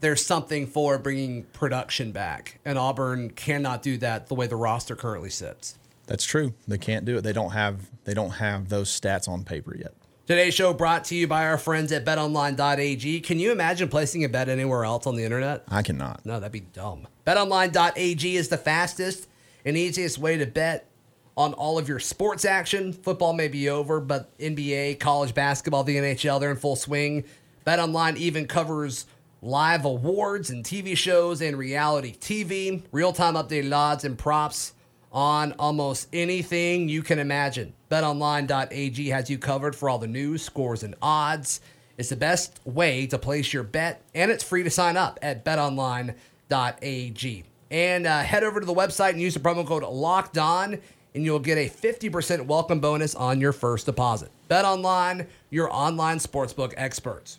there's 0.00 0.24
something 0.24 0.66
for 0.66 0.98
bringing 0.98 1.44
production 1.44 2.12
back, 2.12 2.58
and 2.64 2.78
Auburn 2.78 3.30
cannot 3.30 3.82
do 3.82 3.96
that 3.98 4.28
the 4.28 4.34
way 4.34 4.46
the 4.46 4.56
roster 4.56 4.94
currently 4.96 5.30
sits. 5.30 5.78
that's 6.06 6.24
true. 6.24 6.54
They 6.68 6.78
can't 6.78 7.04
do 7.04 7.16
it. 7.18 7.22
They 7.22 7.32
don't 7.32 7.50
have 7.52 7.90
they 8.04 8.14
don't 8.14 8.30
have 8.32 8.68
those 8.68 8.88
stats 8.88 9.28
on 9.28 9.44
paper 9.44 9.76
yet. 9.76 9.92
Today's 10.26 10.54
show 10.54 10.72
brought 10.74 11.04
to 11.06 11.14
you 11.14 11.28
by 11.28 11.46
our 11.46 11.56
friends 11.56 11.92
at 11.92 12.04
BetOnline.ag. 12.04 13.20
Can 13.20 13.38
you 13.38 13.52
imagine 13.52 13.88
placing 13.88 14.24
a 14.24 14.28
bet 14.28 14.48
anywhere 14.48 14.84
else 14.84 15.06
on 15.06 15.14
the 15.14 15.22
internet? 15.22 15.62
I 15.68 15.82
cannot. 15.82 16.26
No, 16.26 16.40
that'd 16.40 16.50
be 16.50 16.60
dumb. 16.60 17.06
BetOnline.ag 17.26 18.36
is 18.36 18.48
the 18.48 18.56
fastest 18.58 19.28
and 19.64 19.76
easiest 19.76 20.18
way 20.18 20.36
to 20.36 20.46
bet 20.46 20.88
on 21.36 21.52
all 21.54 21.78
of 21.78 21.88
your 21.88 21.98
sports 22.00 22.44
action. 22.44 22.92
Football 22.92 23.34
may 23.34 23.46
be 23.48 23.68
over, 23.68 24.00
but 24.00 24.36
NBA, 24.38 24.98
college 24.98 25.32
basketball, 25.34 25.84
the 25.84 25.96
NHL, 25.96 26.40
they're 26.40 26.50
in 26.50 26.56
full 26.56 26.76
swing. 26.76 27.24
BetOnline 27.66 28.16
even 28.16 28.46
covers 28.46 29.06
live 29.46 29.84
awards 29.84 30.50
and 30.50 30.64
TV 30.64 30.96
shows 30.96 31.40
and 31.40 31.56
reality 31.56 32.12
TV, 32.20 32.82
real 32.90 33.12
time 33.12 33.34
updated 33.34 33.72
odds 33.72 34.04
and 34.04 34.18
props 34.18 34.72
on 35.12 35.52
almost 35.52 36.08
anything 36.12 36.88
you 36.88 37.00
can 37.00 37.20
imagine. 37.20 37.72
BetOnline.ag 37.88 39.06
has 39.08 39.30
you 39.30 39.38
covered 39.38 39.76
for 39.76 39.88
all 39.88 39.98
the 39.98 40.08
news, 40.08 40.42
scores, 40.42 40.82
and 40.82 40.96
odds. 41.00 41.60
It's 41.96 42.08
the 42.08 42.16
best 42.16 42.60
way 42.64 43.06
to 43.06 43.18
place 43.18 43.52
your 43.52 43.62
bet, 43.62 44.02
and 44.14 44.32
it's 44.32 44.42
free 44.42 44.64
to 44.64 44.70
sign 44.70 44.96
up 44.96 45.18
at 45.22 45.44
betonline.ag. 45.44 46.14
And 47.70 48.06
uh, 48.06 48.20
head 48.22 48.42
over 48.42 48.58
to 48.60 48.66
the 48.66 48.74
website 48.74 49.10
and 49.10 49.20
use 49.20 49.34
the 49.34 49.40
promo 49.40 49.64
code 49.64 49.84
Locked 49.84 50.38
On, 50.38 50.76
and 51.14 51.24
you'll 51.24 51.38
get 51.38 51.56
a 51.56 51.70
50% 51.70 52.46
welcome 52.46 52.80
bonus 52.80 53.14
on 53.14 53.40
your 53.40 53.52
first 53.52 53.86
deposit. 53.86 54.30
Bet 54.48 54.64
Online, 54.64 55.28
your 55.50 55.72
online 55.72 56.18
sportsbook 56.18 56.74
experts. 56.76 57.38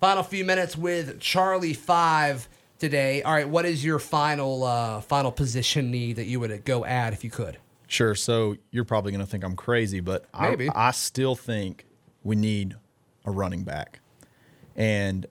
Final 0.00 0.22
few 0.22 0.44
minutes 0.46 0.78
with 0.78 1.20
Charlie 1.20 1.74
Five 1.74 2.48
today. 2.78 3.22
All 3.22 3.34
right, 3.34 3.48
what 3.48 3.66
is 3.66 3.84
your 3.84 3.98
final 3.98 4.64
uh, 4.64 5.02
final 5.02 5.30
position 5.30 5.90
need 5.90 6.16
that 6.16 6.24
you 6.24 6.40
would 6.40 6.64
go 6.64 6.86
add 6.86 7.12
if 7.12 7.22
you 7.22 7.30
could? 7.30 7.58
Sure. 7.86 8.14
So 8.14 8.56
you're 8.70 8.84
probably 8.84 9.12
going 9.12 9.24
to 9.24 9.30
think 9.30 9.44
I'm 9.44 9.56
crazy, 9.56 10.00
but 10.00 10.24
Maybe. 10.40 10.70
I, 10.70 10.88
I 10.88 10.90
still 10.92 11.34
think 11.34 11.84
we 12.22 12.36
need 12.36 12.76
a 13.24 13.30
running 13.30 13.64
back. 13.64 14.00
And 14.76 15.26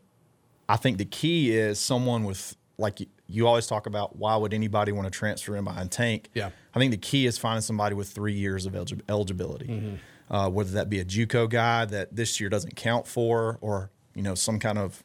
I 0.68 0.76
think 0.76 0.98
the 0.98 1.06
key 1.06 1.58
is 1.58 1.80
someone 1.80 2.26
with, 2.26 2.56
like 2.78 3.00
you, 3.28 3.48
always 3.48 3.66
talk 3.66 3.88
about, 3.88 4.18
why 4.18 4.36
would 4.36 4.54
anybody 4.54 4.92
want 4.92 5.06
to 5.06 5.12
transfer 5.12 5.56
in 5.56 5.64
behind 5.64 5.90
Tank? 5.90 6.30
Yeah. 6.34 6.50
I 6.76 6.80
think 6.80 6.92
the 6.92 6.98
key 6.98 7.26
is 7.26 7.38
finding 7.38 7.62
somebody 7.62 7.96
with 7.96 8.10
three 8.10 8.34
years 8.34 8.66
of 8.66 8.74
eligi- 8.74 9.02
eligibility, 9.08 10.00
uh, 10.30 10.50
whether 10.50 10.72
that 10.72 10.90
be 10.90 11.00
a 11.00 11.06
JUCO 11.06 11.50
guy 11.50 11.86
that 11.86 12.16
this 12.16 12.40
year 12.40 12.50
doesn't 12.50 12.76
count 12.76 13.08
for, 13.08 13.58
or 13.62 13.90
you 14.16 14.22
know 14.22 14.36
some 14.36 14.60
kind 14.60 14.78
of 14.78 15.04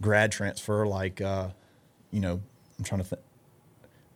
grad 0.00 0.32
transfer 0.32 0.86
like 0.86 1.20
uh, 1.20 1.48
you 2.10 2.20
know, 2.20 2.40
I'm 2.78 2.84
trying 2.84 3.00
to 3.00 3.06
think. 3.06 3.22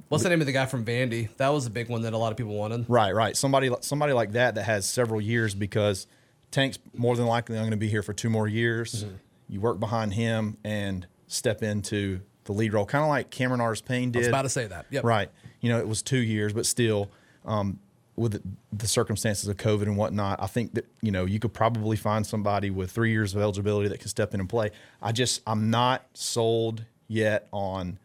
What's 0.08 0.24
the 0.24 0.30
name 0.30 0.40
of 0.40 0.46
the 0.46 0.52
guy 0.52 0.66
from 0.66 0.84
Vandy? 0.84 1.28
That 1.36 1.50
was 1.50 1.66
a 1.66 1.70
big 1.70 1.88
one 1.88 2.02
that 2.02 2.12
a 2.12 2.18
lot 2.18 2.32
of 2.32 2.36
people 2.36 2.54
wanted. 2.54 2.86
Right, 2.88 3.14
right. 3.14 3.36
Somebody 3.36 3.70
somebody 3.80 4.12
like 4.12 4.32
that 4.32 4.56
that 4.56 4.64
has 4.64 4.88
several 4.88 5.20
years 5.20 5.54
because 5.54 6.06
Tank's 6.50 6.78
more 6.96 7.14
than 7.14 7.26
likely 7.26 7.56
I'm 7.56 7.62
going 7.62 7.70
to 7.70 7.76
be 7.76 7.88
here 7.88 8.02
for 8.02 8.12
two 8.12 8.30
more 8.30 8.48
years. 8.48 9.04
Mm-hmm. 9.04 9.14
You 9.48 9.60
work 9.60 9.78
behind 9.78 10.14
him 10.14 10.56
and 10.64 11.06
step 11.28 11.62
into 11.62 12.20
the 12.44 12.52
lead 12.52 12.72
role, 12.72 12.86
kind 12.86 13.04
of 13.04 13.08
like 13.08 13.30
Cameron 13.30 13.60
Artis 13.60 13.82
Payne 13.82 14.10
did. 14.10 14.18
I 14.18 14.20
was 14.20 14.28
about 14.28 14.42
to 14.42 14.48
say 14.48 14.66
that. 14.66 14.86
Yep. 14.90 15.04
Right. 15.04 15.30
You 15.60 15.70
know, 15.70 15.78
it 15.78 15.86
was 15.86 16.02
two 16.02 16.18
years, 16.18 16.52
but 16.52 16.66
still, 16.66 17.10
um, 17.44 17.78
with 18.20 18.42
the, 18.72 18.86
circumstances 18.86 19.48
of 19.48 19.56
COVID 19.56 19.82
and 19.82 19.96
whatnot, 19.96 20.42
I 20.42 20.46
think 20.46 20.74
that 20.74 20.86
you 21.00 21.10
know 21.10 21.24
you 21.24 21.38
could 21.38 21.54
probably 21.54 21.96
find 21.96 22.26
somebody 22.26 22.70
with 22.70 22.90
three 22.90 23.10
years 23.10 23.34
of 23.34 23.40
eligibility 23.40 23.88
that 23.88 23.98
can 23.98 24.08
step 24.08 24.34
in 24.34 24.40
and 24.40 24.48
play. 24.48 24.70
I 25.00 25.12
just 25.12 25.42
I'm 25.46 25.70
not 25.70 26.06
sold 26.14 26.84
yet 27.08 27.48
on. 27.52 27.98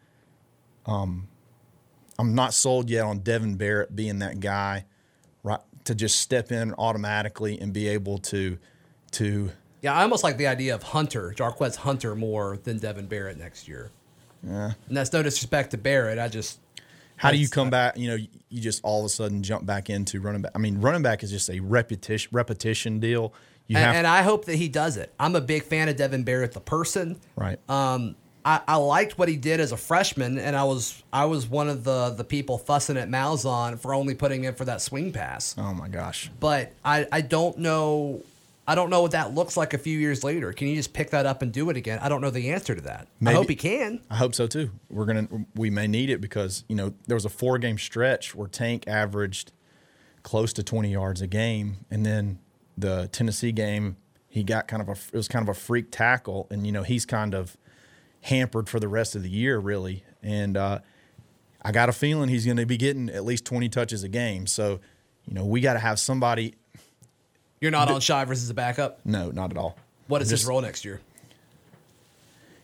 Um, 0.86 1.28
I'm 2.18 2.34
not 2.34 2.54
sold 2.54 2.88
yet 2.88 3.04
on 3.04 3.20
Devan 3.20 3.58
Barrett 3.58 3.94
being 3.94 4.20
that 4.20 4.40
guy, 4.40 4.86
right? 5.42 5.60
To 5.84 5.94
just 5.94 6.18
step 6.20 6.50
in 6.50 6.72
automatically 6.74 7.60
and 7.60 7.72
be 7.72 7.88
able 7.88 8.18
to, 8.18 8.58
to 9.12 9.50
Yeah, 9.82 9.92
I 9.92 10.02
almost 10.02 10.24
like 10.24 10.38
the 10.38 10.46
idea 10.46 10.74
of 10.74 10.82
Hunter, 10.82 11.34
Jarquez 11.36 11.76
Hunter, 11.76 12.14
more 12.14 12.58
than 12.64 12.80
Devan 12.80 13.08
Barrett 13.08 13.36
next 13.36 13.68
year. 13.68 13.90
Yeah. 14.42 14.72
And 14.88 14.96
that's 14.96 15.12
no 15.12 15.22
disrespect 15.22 15.72
to 15.72 15.78
Barrett. 15.78 16.18
I 16.18 16.28
just 16.28 16.60
How 17.16 17.30
do 17.30 17.38
you 17.38 17.48
come 17.48 17.70
back? 17.70 17.96
You 17.96 18.08
know, 18.08 18.16
you 18.48 18.60
just 18.60 18.82
all 18.84 19.00
of 19.00 19.06
a 19.06 19.08
sudden 19.08 19.42
jump 19.42 19.66
back 19.66 19.90
into 19.90 20.20
running 20.20 20.42
back. 20.42 20.52
I 20.54 20.58
mean, 20.58 20.80
running 20.80 21.02
back 21.02 21.22
is 21.22 21.30
just 21.30 21.50
a 21.50 21.60
repetition 21.60 22.30
repetition 22.32 23.00
deal. 23.00 23.32
You 23.66 23.76
and, 23.76 23.84
have 23.84 23.94
and 23.96 24.06
I 24.06 24.22
hope 24.22 24.44
that 24.44 24.56
he 24.56 24.68
does 24.68 24.96
it. 24.96 25.12
I'm 25.18 25.34
a 25.34 25.40
big 25.40 25.64
fan 25.64 25.88
of 25.88 25.96
Devan 25.96 26.24
Barrett, 26.24 26.52
the 26.52 26.60
person. 26.60 27.18
right. 27.34 27.58
Um, 27.68 28.16
I, 28.44 28.60
I 28.68 28.76
liked 28.76 29.18
what 29.18 29.28
he 29.28 29.36
did 29.36 29.58
as 29.58 29.72
a 29.72 29.76
freshman, 29.76 30.38
and 30.38 30.54
I 30.54 30.62
was 30.62 31.02
I 31.12 31.24
was 31.24 31.48
one 31.48 31.68
of 31.68 31.82
the 31.82 32.10
the 32.10 32.22
people 32.22 32.58
fussing 32.58 32.96
at 32.96 33.08
Malzahn 33.08 33.80
for 33.80 33.92
only 33.92 34.14
putting 34.14 34.44
in 34.44 34.54
for 34.54 34.64
that 34.66 34.80
swing 34.80 35.12
pass. 35.12 35.56
oh 35.58 35.74
my 35.74 35.88
gosh. 35.88 36.30
But 36.38 36.72
I, 36.84 37.08
I 37.10 37.22
don't 37.22 37.58
know 37.58 38.22
I 38.68 38.74
don't 38.74 38.90
know 38.90 39.02
what 39.02 39.12
that 39.12 39.32
looks 39.34 39.56
like 39.56 39.74
a 39.74 39.78
few 39.78 39.96
years 39.98 40.24
later. 40.24 40.52
Can 40.52 40.66
you 40.68 40.74
just 40.76 40.92
pick 40.92 41.10
that 41.10 41.24
up 41.24 41.40
and 41.42 41.52
do 41.52 41.70
it 41.70 41.76
again? 41.76 42.00
I 42.00 42.08
don't 42.08 42.20
know 42.20 42.30
the 42.30 42.50
answer 42.50 42.74
to 42.74 42.80
that. 42.82 43.06
Maybe- 43.20 43.34
I 43.34 43.38
hope 43.38 43.48
he 43.48 43.54
can. 43.56 44.00
I 44.10 44.16
hope 44.16 44.34
so 44.34 44.46
too. 44.46 44.70
We're 44.90 45.04
gonna 45.06 45.28
we 45.54 45.70
may 45.70 45.86
need 45.86 46.10
it 46.10 46.20
because 46.20 46.64
you 46.68 46.74
know 46.76 46.94
there 47.06 47.14
was 47.16 47.24
a 47.24 47.30
four 47.30 47.58
game 47.58 47.78
stretch 47.78 48.34
where 48.34 48.48
Tank 48.48 48.84
averaged 48.88 49.52
close 50.22 50.52
to 50.54 50.62
20 50.64 50.90
yards 50.90 51.22
a 51.22 51.26
game, 51.28 51.84
and 51.90 52.04
then 52.04 52.40
the 52.76 53.08
Tennessee 53.12 53.52
game 53.52 53.96
he 54.28 54.42
got 54.42 54.68
kind 54.68 54.82
of 54.82 54.88
a 54.88 54.92
it 54.92 55.14
was 55.16 55.28
kind 55.28 55.48
of 55.48 55.56
a 55.56 55.58
freak 55.58 55.90
tackle, 55.90 56.46
and 56.50 56.66
you 56.66 56.72
know 56.72 56.82
he's 56.82 57.06
kind 57.06 57.34
of 57.34 57.56
hampered 58.22 58.68
for 58.68 58.80
the 58.80 58.88
rest 58.88 59.14
of 59.14 59.22
the 59.22 59.30
year 59.30 59.58
really, 59.58 60.02
and 60.22 60.56
uh, 60.56 60.80
I 61.62 61.72
got 61.72 61.88
a 61.88 61.92
feeling 61.92 62.28
he's 62.28 62.44
going 62.44 62.56
to 62.58 62.66
be 62.66 62.76
getting 62.76 63.08
at 63.08 63.24
least 63.24 63.44
20 63.44 63.68
touches 63.68 64.02
a 64.02 64.08
game. 64.08 64.46
So 64.46 64.80
you 65.24 65.34
know 65.34 65.44
we 65.44 65.60
got 65.60 65.74
to 65.74 65.78
have 65.78 65.98
somebody. 66.00 66.54
You're 67.60 67.70
not 67.70 67.90
on 67.90 68.00
Shivers 68.00 68.42
as 68.42 68.50
a 68.50 68.54
backup. 68.54 69.04
No, 69.04 69.30
not 69.30 69.50
at 69.50 69.56
all. 69.56 69.76
What 70.08 70.22
is 70.22 70.30
his 70.30 70.44
role 70.46 70.60
next 70.60 70.84
year? 70.84 71.00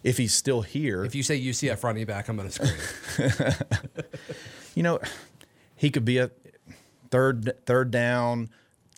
If 0.05 0.19
he's 0.19 0.35
still 0.35 0.63
here, 0.63 1.05
If 1.05 1.15
you 1.15 1.23
say 1.23 1.41
UCF 1.41 1.83
running 1.85 2.05
back, 2.07 2.29
I'm 2.29 2.37
going 2.37 2.51
to 2.51 2.67
scream. 3.17 3.53
you 4.75 4.83
know, 4.83 4.99
he 5.77 5.91
could 5.91 6.05
be 6.05 6.19
a 6.19 6.31
third 7.11 7.53
third 7.67 7.91
down 7.93 8.51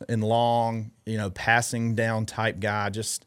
and 0.09 0.25
long, 0.25 0.93
you 1.05 1.19
know, 1.19 1.31
passing 1.31 1.95
down 1.95 2.25
type 2.27 2.59
guy. 2.59 2.89
Just 2.89 3.27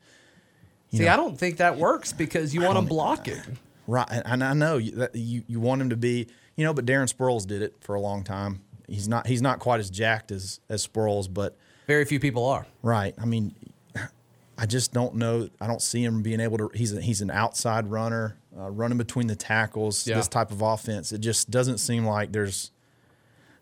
See, 0.91 1.08
I 1.08 1.15
don't 1.15 1.38
think 1.38 1.58
that 1.58 1.77
works 1.77 2.13
because 2.13 2.56
you 2.56 2.62
want 2.62 2.77
him 2.77 2.86
blocking. 2.86 3.41
right, 3.86 4.08
and 4.10 4.23
and 4.25 4.43
I 4.43 4.53
know 4.53 4.77
you, 4.77 4.91
that 4.93 5.15
you 5.15 5.43
you 5.47 5.60
want 5.60 5.82
him 5.82 5.89
to 5.91 5.97
be, 5.97 6.27
you 6.56 6.63
know, 6.65 6.73
but 6.73 6.86
Darren 6.86 7.13
Sproles 7.13 7.45
did 7.45 7.62
it 7.62 7.75
for 7.82 7.93
a 7.93 8.01
long 8.01 8.23
time. 8.23 8.62
He's 8.88 9.08
not 9.08 9.27
he's 9.27 9.41
not 9.41 9.60
quite 9.60 9.80
as 9.80 9.89
jacked 9.91 10.32
as 10.32 10.60
as 10.69 10.88
Sproles, 10.88 11.32
but 11.32 11.58
Very 11.88 12.06
few 12.06 12.19
people 12.19 12.45
are. 12.45 12.67
right. 12.84 13.15
I 13.19 13.26
mean, 13.26 13.56
I 14.58 14.65
just 14.65 14.91
don't 14.91 15.15
know. 15.15 15.50
I 15.62 15.67
don't 15.67 15.82
see 15.82 16.04
him 16.04 16.21
being 16.21 16.39
able 16.39 16.58
to. 16.58 16.69
He's 16.73 16.91
a, 16.93 17.00
he's 17.02 17.21
an 17.21 17.30
outside 17.32 17.88
runner, 17.88 18.38
uh, 18.58 18.69
running 18.71 18.97
between 18.97 19.28
the 19.28 19.36
tackles. 19.36 20.06
Yeah. 20.08 20.15
This 20.17 20.28
type 20.28 20.52
of 20.52 20.62
offense, 20.62 21.12
it 21.12 21.19
just 21.19 21.50
doesn't 21.52 21.78
seem 21.78 22.06
like 22.06 22.32
there's. 22.32 22.71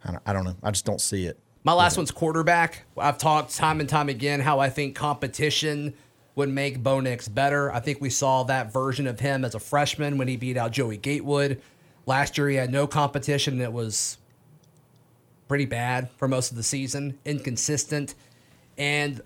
I 0.04 0.12
don't, 0.12 0.24
I 0.26 0.34
don't 0.34 0.44
know. 0.46 0.56
I 0.64 0.72
just 0.72 0.86
don't 0.86 1.02
see 1.02 1.26
it. 1.26 1.38
My 1.64 1.74
last 1.74 1.98
one's 1.98 2.12
quarterback. 2.12 2.84
I've 2.98 3.18
talked 3.18 3.56
time 3.56 3.80
and 3.80 3.90
time 3.90 4.08
again 4.08 4.40
how 4.40 4.60
I 4.60 4.70
think 4.70 4.96
competition 4.96 5.94
would 6.36 6.50
make 6.50 6.82
Bo 6.84 7.00
Nix 7.00 7.28
better. 7.28 7.72
I 7.74 7.80
think 7.80 8.00
we 8.02 8.10
saw 8.10 8.44
that 8.44 8.72
version 8.72 9.08
of 9.08 9.20
him 9.20 9.44
as 9.44 9.56
a 9.56 9.60
freshman 9.60 10.18
when 10.18 10.28
he 10.28 10.38
beat 10.38 10.58
out 10.58 10.72
Joey 10.72 10.98
Gatewood. 10.98 11.62
Last 12.06 12.38
year 12.38 12.50
he 12.50 12.56
had 12.56 12.72
no 12.72 12.86
competition. 12.88 13.56
and 13.56 13.64
It 13.64 13.74
was 13.74 14.18
pretty 15.48 15.66
bad 15.66 16.10
for 16.18 16.28
most 16.28 16.52
of 16.52 16.58
the 16.58 16.64
season, 16.64 17.18
inconsistent. 17.26 18.16
And 18.78 19.22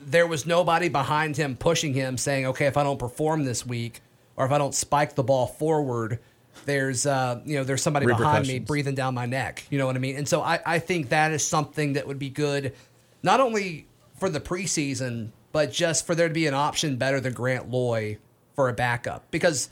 there 0.00 0.26
was 0.26 0.46
nobody 0.46 0.88
behind 0.88 1.36
him 1.36 1.56
pushing 1.56 1.94
him 1.94 2.16
saying, 2.16 2.46
okay, 2.46 2.66
if 2.66 2.76
I 2.76 2.82
don't 2.82 2.98
perform 2.98 3.44
this 3.44 3.66
week 3.66 4.00
or 4.36 4.46
if 4.46 4.52
I 4.52 4.58
don't 4.58 4.74
spike 4.74 5.14
the 5.14 5.22
ball 5.22 5.46
forward, 5.46 6.18
there's 6.64 7.06
uh, 7.06 7.40
you 7.44 7.56
know, 7.56 7.64
there's 7.64 7.82
somebody 7.82 8.06
behind 8.06 8.46
me 8.46 8.58
breathing 8.58 8.94
down 8.94 9.14
my 9.14 9.26
neck. 9.26 9.64
You 9.70 9.78
know 9.78 9.86
what 9.86 9.96
I 9.96 9.98
mean? 9.98 10.16
And 10.16 10.28
so 10.28 10.42
I, 10.42 10.60
I 10.66 10.78
think 10.78 11.10
that 11.10 11.32
is 11.32 11.46
something 11.46 11.94
that 11.94 12.06
would 12.06 12.18
be 12.18 12.30
good, 12.30 12.74
not 13.22 13.40
only 13.40 13.86
for 14.18 14.28
the 14.28 14.40
preseason, 14.40 15.30
but 15.52 15.72
just 15.72 16.06
for 16.06 16.14
there 16.14 16.28
to 16.28 16.34
be 16.34 16.46
an 16.46 16.54
option 16.54 16.96
better 16.96 17.20
than 17.20 17.32
Grant 17.32 17.70
Loy 17.70 18.18
for 18.54 18.68
a 18.68 18.72
backup. 18.72 19.30
Because 19.30 19.70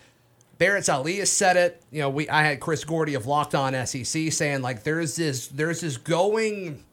Barrett's 0.59 0.89
Ali 0.89 1.17
has 1.19 1.31
said 1.31 1.57
it. 1.57 1.83
You 1.91 2.01
know, 2.03 2.11
we 2.11 2.29
I 2.29 2.43
had 2.43 2.61
Chris 2.61 2.85
Gordy 2.85 3.15
of 3.15 3.27
Locked 3.27 3.55
On 3.55 3.75
SEC 3.87 4.33
saying 4.33 4.61
like 4.63 4.83
there's 4.83 5.17
this 5.17 5.49
there's 5.49 5.81
this 5.81 5.97
going 5.97 6.85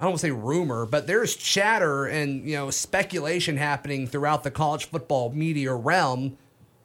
I 0.00 0.04
don't 0.04 0.12
want 0.12 0.20
to 0.20 0.26
say 0.28 0.30
rumor, 0.30 0.86
but 0.86 1.06
there's 1.06 1.34
chatter 1.36 2.06
and 2.06 2.44
you 2.48 2.56
know 2.56 2.70
speculation 2.70 3.56
happening 3.56 4.06
throughout 4.06 4.44
the 4.44 4.50
college 4.50 4.86
football 4.86 5.30
media 5.32 5.74
realm 5.74 6.38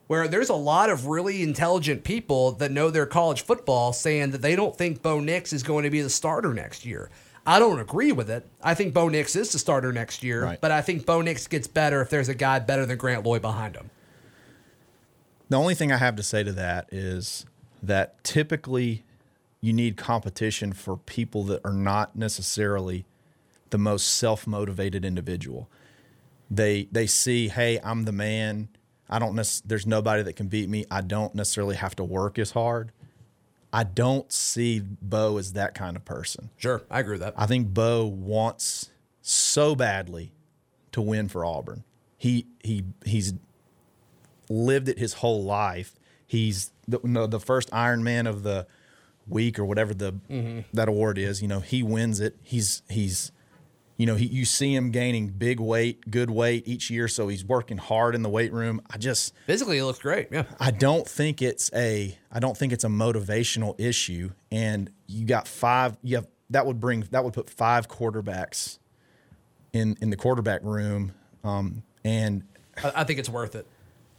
where 0.07 0.27
there's 0.27 0.49
a 0.49 0.55
lot 0.55 0.89
of 0.89 1.05
really 1.07 1.41
intelligent 1.43 2.03
people 2.03 2.51
that 2.53 2.71
know 2.71 2.89
their 2.89 3.05
college 3.05 3.41
football 3.43 3.93
saying 3.93 4.31
that 4.31 4.41
they 4.41 4.55
don't 4.55 4.75
think 4.77 5.01
Bo 5.01 5.19
Nix 5.19 5.53
is 5.53 5.63
going 5.63 5.83
to 5.83 5.89
be 5.89 6.01
the 6.01 6.09
starter 6.09 6.53
next 6.53 6.85
year. 6.85 7.09
I 7.45 7.59
don't 7.59 7.79
agree 7.79 8.11
with 8.11 8.29
it. 8.29 8.45
I 8.61 8.73
think 8.73 8.93
Bo 8.93 9.07
Nix 9.09 9.35
is 9.35 9.51
the 9.51 9.59
starter 9.59 9.91
next 9.93 10.21
year, 10.23 10.43
Right. 10.43 10.59
but 10.61 10.71
I 10.71 10.81
think 10.81 11.05
Bo 11.05 11.21
Nix 11.21 11.47
gets 11.47 11.67
better 11.67 12.01
if 12.01 12.09
there's 12.09 12.29
a 12.29 12.35
guy 12.35 12.59
better 12.59 12.85
than 12.85 12.97
Grant 12.97 13.25
Lloyd 13.25 13.41
behind 13.41 13.75
him. 13.75 13.89
The 15.49 15.57
only 15.57 15.75
thing 15.75 15.91
I 15.91 15.97
have 15.97 16.15
to 16.15 16.23
say 16.23 16.43
to 16.43 16.51
that 16.53 16.87
is 16.91 17.45
that 17.81 18.23
typically 18.23 19.03
you 19.61 19.73
need 19.73 19.97
competition 19.97 20.73
for 20.73 20.97
people 20.97 21.43
that 21.45 21.61
are 21.63 21.73
not 21.73 22.15
necessarily 22.15 23.05
the 23.69 23.77
most 23.77 24.07
self-motivated 24.07 25.03
individual. 25.05 25.69
They 26.49 26.87
they 26.91 27.07
see, 27.07 27.47
"Hey, 27.47 27.79
I'm 27.83 28.03
the 28.03 28.11
man. 28.11 28.69
I 29.09 29.19
don't 29.19 29.35
nec- 29.35 29.63
there's 29.65 29.87
nobody 29.87 30.21
that 30.23 30.35
can 30.35 30.47
beat 30.47 30.69
me. 30.69 30.85
I 30.91 31.01
don't 31.01 31.33
necessarily 31.35 31.75
have 31.75 31.95
to 31.95 32.03
work 32.03 32.37
as 32.37 32.51
hard." 32.51 32.91
I 33.75 33.83
don't 33.83 34.31
see 34.31 34.79
Bo 34.79 35.37
as 35.37 35.53
that 35.53 35.73
kind 35.73 35.97
of 35.97 36.05
person. 36.05 36.51
Sure, 36.57 36.83
I 36.91 36.99
agree 36.99 37.13
with 37.13 37.21
that. 37.21 37.33
I 37.35 37.47
think 37.47 37.73
Bo 37.73 38.05
wants 38.05 38.91
so 39.23 39.73
badly 39.73 40.31
to 40.91 41.01
win 41.01 41.27
for 41.27 41.43
Auburn. 41.43 41.83
He 42.17 42.45
he 42.63 42.83
he's 43.03 43.33
lived 44.49 44.89
it 44.89 44.99
his 44.99 45.13
whole 45.15 45.43
life. 45.43 45.99
He's 46.25 46.71
the, 46.87 46.99
no, 47.03 47.27
the 47.27 47.39
first 47.39 47.69
Iron 47.73 48.03
Man 48.03 48.27
of 48.27 48.43
the 48.43 48.67
week 49.27 49.57
or 49.57 49.65
whatever 49.65 49.93
the 49.93 50.15
that 50.73 50.87
award 50.87 51.17
is. 51.17 51.41
You 51.41 51.47
know, 51.47 51.59
he 51.59 51.83
wins 51.83 52.19
it. 52.19 52.35
He's 52.41 52.81
he's 52.89 53.31
you 53.97 54.05
know 54.05 54.15
he 54.15 54.25
you 54.25 54.45
see 54.45 54.73
him 54.75 54.91
gaining 54.91 55.29
big 55.29 55.59
weight, 55.59 56.09
good 56.09 56.29
weight 56.29 56.67
each 56.67 56.89
year. 56.89 57.07
So 57.07 57.27
he's 57.27 57.45
working 57.45 57.77
hard 57.77 58.15
in 58.15 58.23
the 58.23 58.29
weight 58.29 58.51
room. 58.51 58.81
I 58.89 58.97
just 58.97 59.33
Physically, 59.45 59.77
he 59.77 59.83
looks 59.83 59.99
great. 59.99 60.29
Yeah. 60.31 60.43
I 60.59 60.71
don't 60.71 61.07
think 61.07 61.41
it's 61.41 61.71
a 61.73 62.17
I 62.31 62.39
don't 62.39 62.57
think 62.57 62.73
it's 62.73 62.83
a 62.83 62.89
motivational 62.89 63.79
issue. 63.79 64.31
And 64.51 64.89
you 65.07 65.25
got 65.25 65.47
five 65.47 65.97
you 66.01 66.15
have 66.17 66.27
that 66.49 66.65
would 66.65 66.79
bring 66.79 67.07
that 67.11 67.23
would 67.23 67.33
put 67.33 67.49
five 67.49 67.87
quarterbacks 67.87 68.79
in 69.71 69.97
in 70.01 70.09
the 70.09 70.17
quarterback 70.17 70.63
room. 70.63 71.13
Um, 71.43 71.83
and 72.03 72.43
I, 72.83 72.91
I 72.97 73.03
think 73.03 73.19
it's 73.19 73.29
worth 73.29 73.55
it. 73.55 73.67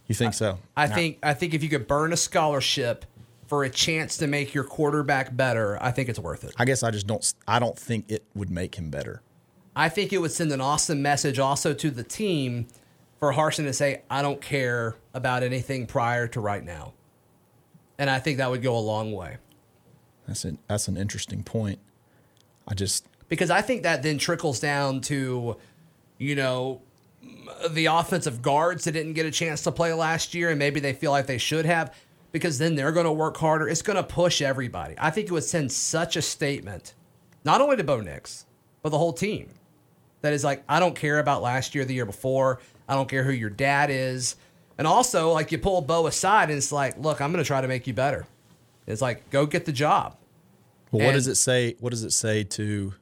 You 0.07 0.15
think 0.15 0.35
so? 0.35 0.59
I 0.77 0.87
think 0.87 1.19
I 1.23 1.35
think 1.35 1.55
if 1.55 1.63
you 1.63 1.69
could 1.69 1.87
burn 1.87 2.13
a 2.13 2.17
scholarship 2.17 3.05
for 3.47 3.65
a 3.65 3.71
chance 3.71 4.17
to 4.19 4.27
make 4.27 4.55
your 4.55 4.65
quarterback 4.65 5.35
better, 5.37 5.83
I 5.83 5.91
think 5.91 6.09
it's 6.09 6.19
worth 6.19 6.45
it. 6.45 6.55
I 6.59 6.65
guess 6.65 6.83
I 6.83 6.91
just 6.91 7.07
don't 7.07 7.33
I 7.49 7.59
don't 7.59 7.79
think 7.79 8.11
it 8.11 8.25
would 8.35 8.51
make 8.51 8.75
him 8.75 8.91
better. 8.91 9.23
I 9.77 9.89
think 9.89 10.13
it 10.13 10.19
would 10.19 10.33
send 10.33 10.53
an 10.53 10.61
awesome 10.61 11.03
message 11.03 11.39
also 11.39 11.75
to 11.75 11.91
the 11.91 12.05
team 12.05 12.67
for 13.19 13.33
Harsin 13.33 13.65
to 13.65 13.73
say, 13.73 14.03
I 14.11 14.23
don't 14.23 14.41
care 14.41 14.97
about 15.15 15.43
anything 15.43 15.87
prior 15.87 16.29
to 16.29 16.41
right 16.41 16.63
now. 16.63 16.93
And 17.99 18.11
I 18.11 18.19
think 18.19 18.39
that 18.39 18.51
would 18.51 18.63
go 18.63 18.77
a 18.77 18.81
long 18.81 19.13
way. 19.13 19.39
That's 20.27 20.45
an 20.45 20.59
that's 20.69 20.89
an 20.89 20.97
interesting 20.97 21.43
point. 21.43 21.79
I 22.69 22.75
just 22.75 23.07
Because 23.29 23.51
I 23.51 23.63
think 23.63 23.83
that 23.83 24.03
then 24.03 24.19
trickles 24.19 24.61
down 24.61 25.01
to, 25.03 25.57
you 26.19 26.35
know, 26.35 26.83
the 27.71 27.87
offensive 27.87 28.43
guards 28.43 28.85
that 28.85 28.93
didn't 28.93 29.15
get 29.15 29.27
a 29.27 29.31
chance 29.31 29.63
to 29.63 29.73
play 29.73 29.93
last 29.93 30.35
year 30.35 30.51
and 30.51 30.59
maybe 30.59 30.81
they 30.81 30.93
feel 30.93 31.11
like 31.11 31.27
they 31.27 31.39
should 31.39 31.67
have. 31.67 31.95
because 32.35 32.59
then 32.59 32.75
they're 32.75 32.91
going 32.91 33.07
to 33.07 33.13
work 33.13 33.37
harder. 33.37 33.69
It's 33.69 33.81
going 33.81 33.97
to 33.97 34.03
push 34.03 34.43
everybody. 34.43 34.97
I 34.99 35.11
think 35.11 35.29
it 35.29 35.33
would 35.33 35.45
send 35.45 35.71
such 35.71 36.17
a 36.17 36.23
statement, 36.23 36.95
not 37.45 37.61
only 37.61 37.77
to 37.77 37.85
Bo 37.85 38.01
Nix, 38.01 38.45
but 38.83 38.89
the 38.89 38.99
whole 38.99 39.13
team. 39.13 39.51
That 40.21 40.33
is 40.33 40.43
like, 40.43 40.65
I 40.69 40.81
don't 40.81 40.97
care 40.97 41.21
about 41.21 41.43
last 41.43 41.77
year, 41.77 41.85
the 41.85 41.95
year 41.95 42.05
before. 42.05 42.59
I 42.89 42.95
don't 42.97 43.09
care 43.09 43.23
who 43.23 43.31
your 43.31 43.51
dad 43.51 43.89
is. 43.89 44.35
And 44.77 44.85
also, 44.85 45.31
like, 45.31 45.53
you 45.53 45.59
pull 45.59 45.81
Bo 45.81 46.09
aside 46.09 46.49
and 46.49 46.59
it's 46.59 46.73
like, 46.73 46.99
look, 46.99 47.21
I'm 47.21 47.31
going 47.31 47.43
to 47.43 47.47
try 47.47 47.61
to 47.61 47.69
make 47.69 47.87
you 47.87 47.93
better. 47.95 48.27
It's 48.85 49.01
like, 49.01 49.31
go 49.31 49.47
get 49.47 49.65
the 49.65 49.73
job. 49.73 50.17
Well, 50.91 51.07
what 51.07 51.13
does 51.13 51.29
it 51.29 51.37
say? 51.37 51.77
What 51.79 51.91
does 51.91 52.03
it 52.03 52.11
say 52.11 52.43
to, 52.43 52.95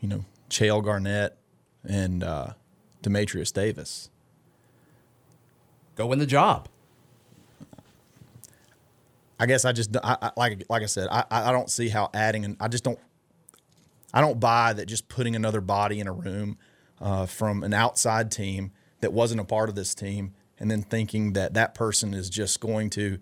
you 0.00 0.08
know, 0.08 0.24
Chayil 0.48 0.82
Garnett 0.82 1.36
and 1.86 2.24
uh, 2.24 2.54
Dematrius 3.02 3.52
Davis? 3.52 4.10
Go 5.96 6.06
win 6.06 6.18
the 6.18 6.26
job. 6.26 6.68
I 9.38 9.46
guess 9.46 9.64
I 9.64 9.72
just 9.72 9.96
I, 10.04 10.16
I, 10.22 10.30
like 10.36 10.64
like 10.68 10.82
I 10.82 10.86
said 10.86 11.08
I 11.10 11.24
I 11.28 11.50
don't 11.50 11.68
see 11.68 11.88
how 11.88 12.10
adding 12.14 12.44
and 12.44 12.56
I 12.60 12.68
just 12.68 12.84
don't 12.84 12.98
I 14.14 14.20
don't 14.20 14.38
buy 14.38 14.72
that 14.72 14.86
just 14.86 15.08
putting 15.08 15.34
another 15.34 15.60
body 15.60 15.98
in 15.98 16.06
a 16.06 16.12
room 16.12 16.58
uh, 17.00 17.26
from 17.26 17.64
an 17.64 17.74
outside 17.74 18.30
team 18.30 18.70
that 19.00 19.12
wasn't 19.12 19.40
a 19.40 19.44
part 19.44 19.68
of 19.68 19.74
this 19.74 19.94
team 19.96 20.32
and 20.60 20.70
then 20.70 20.82
thinking 20.82 21.32
that 21.32 21.54
that 21.54 21.74
person 21.74 22.14
is 22.14 22.30
just 22.30 22.60
going 22.60 22.88
to 22.90 23.18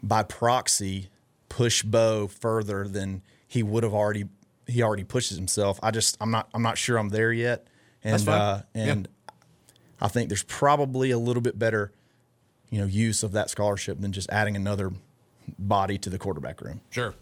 by 0.00 0.22
proxy 0.22 1.08
push 1.48 1.82
Bo 1.82 2.28
further 2.28 2.86
than 2.86 3.22
he 3.48 3.64
would 3.64 3.82
have 3.82 3.94
already 3.94 4.26
he 4.68 4.82
already 4.82 5.04
pushes 5.04 5.36
himself. 5.36 5.80
I 5.82 5.90
just 5.90 6.16
I'm 6.20 6.30
not 6.30 6.48
I'm 6.54 6.62
not 6.62 6.78
sure 6.78 6.98
I'm 6.98 7.08
there 7.08 7.32
yet 7.32 7.66
and 8.06 8.28
uh, 8.28 8.62
and 8.74 9.08
I 10.00 10.08
think 10.08 10.28
there's 10.28 10.44
probably 10.44 11.10
a 11.10 11.18
little 11.18 11.42
bit 11.42 11.58
better 11.58 11.92
you 12.70 12.80
know 12.80 12.86
use 12.86 13.22
of 13.22 13.32
that 13.32 13.50
scholarship 13.50 14.00
than 14.00 14.12
just 14.12 14.28
adding 14.30 14.56
another 14.56 14.92
body 15.58 15.98
to 15.98 16.10
the 16.10 16.18
quarterback 16.18 16.60
room. 16.60 16.80
Sure. 16.90 17.14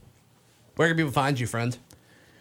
Where 0.76 0.88
can 0.88 0.96
people 0.96 1.12
find 1.12 1.38
you, 1.38 1.46
friend? 1.46 1.76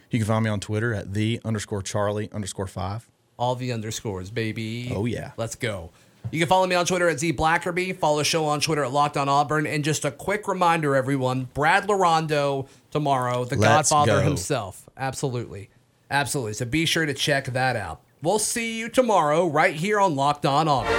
You 0.09 0.19
can 0.19 0.27
find 0.27 0.43
me 0.43 0.49
on 0.49 0.59
Twitter 0.59 0.93
at 0.93 1.13
the 1.13 1.41
underscore 1.43 1.81
Charlie 1.81 2.31
underscore 2.31 2.67
five. 2.67 3.09
All 3.37 3.55
the 3.55 3.71
underscores, 3.71 4.29
baby. 4.29 4.91
Oh, 4.95 5.05
yeah. 5.05 5.31
Let's 5.37 5.55
go. 5.55 5.89
You 6.31 6.39
can 6.39 6.47
follow 6.47 6.65
me 6.67 6.75
on 6.75 6.85
Twitter 6.85 7.09
at 7.09 7.19
Z 7.19 7.33
Blackerby. 7.33 7.97
Follow 7.97 8.19
the 8.19 8.23
show 8.23 8.45
on 8.45 8.61
Twitter 8.61 8.83
at 8.83 8.91
Locked 8.91 9.17
On 9.17 9.27
Auburn. 9.27 9.67
And 9.67 9.83
just 9.83 10.05
a 10.05 10.11
quick 10.11 10.47
reminder, 10.47 10.95
everyone: 10.95 11.49
Brad 11.53 11.87
Larondo 11.87 12.67
tomorrow, 12.91 13.43
the 13.43 13.55
Let's 13.57 13.89
Godfather 13.89 14.19
go. 14.19 14.23
himself. 14.23 14.87
Absolutely, 14.95 15.69
absolutely. 16.09 16.53
So 16.53 16.65
be 16.65 16.85
sure 16.85 17.05
to 17.05 17.13
check 17.13 17.47
that 17.47 17.75
out. 17.75 18.01
We'll 18.23 18.39
see 18.39 18.79
you 18.79 18.87
tomorrow 18.87 19.47
right 19.47 19.75
here 19.75 19.99
on 19.99 20.15
Locked 20.15 20.45
On 20.45 20.65
Auburn. 20.69 20.93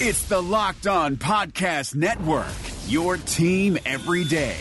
It's 0.00 0.24
the 0.24 0.42
Locked 0.42 0.88
On 0.88 1.16
Podcast 1.16 1.94
Network, 1.94 2.48
your 2.88 3.16
team 3.16 3.78
every 3.86 4.24
day. 4.24 4.56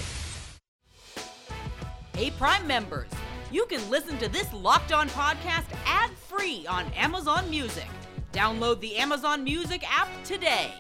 Hey, 2.16 2.30
Prime 2.38 2.68
members, 2.68 3.10
you 3.52 3.66
can 3.66 3.90
listen 3.90 4.20
to 4.20 4.30
this 4.30 4.54
Locked 4.54 4.94
On 4.94 5.10
podcast 5.10 5.66
ad 5.88 6.12
free 6.12 6.68
on 6.68 6.86
Amazon 6.94 7.50
Music. 7.50 7.88
Download 8.32 8.80
the 8.80 8.96
Amazon 8.98 9.44
Music 9.44 9.84
app 9.92 10.08
today. 10.24 10.72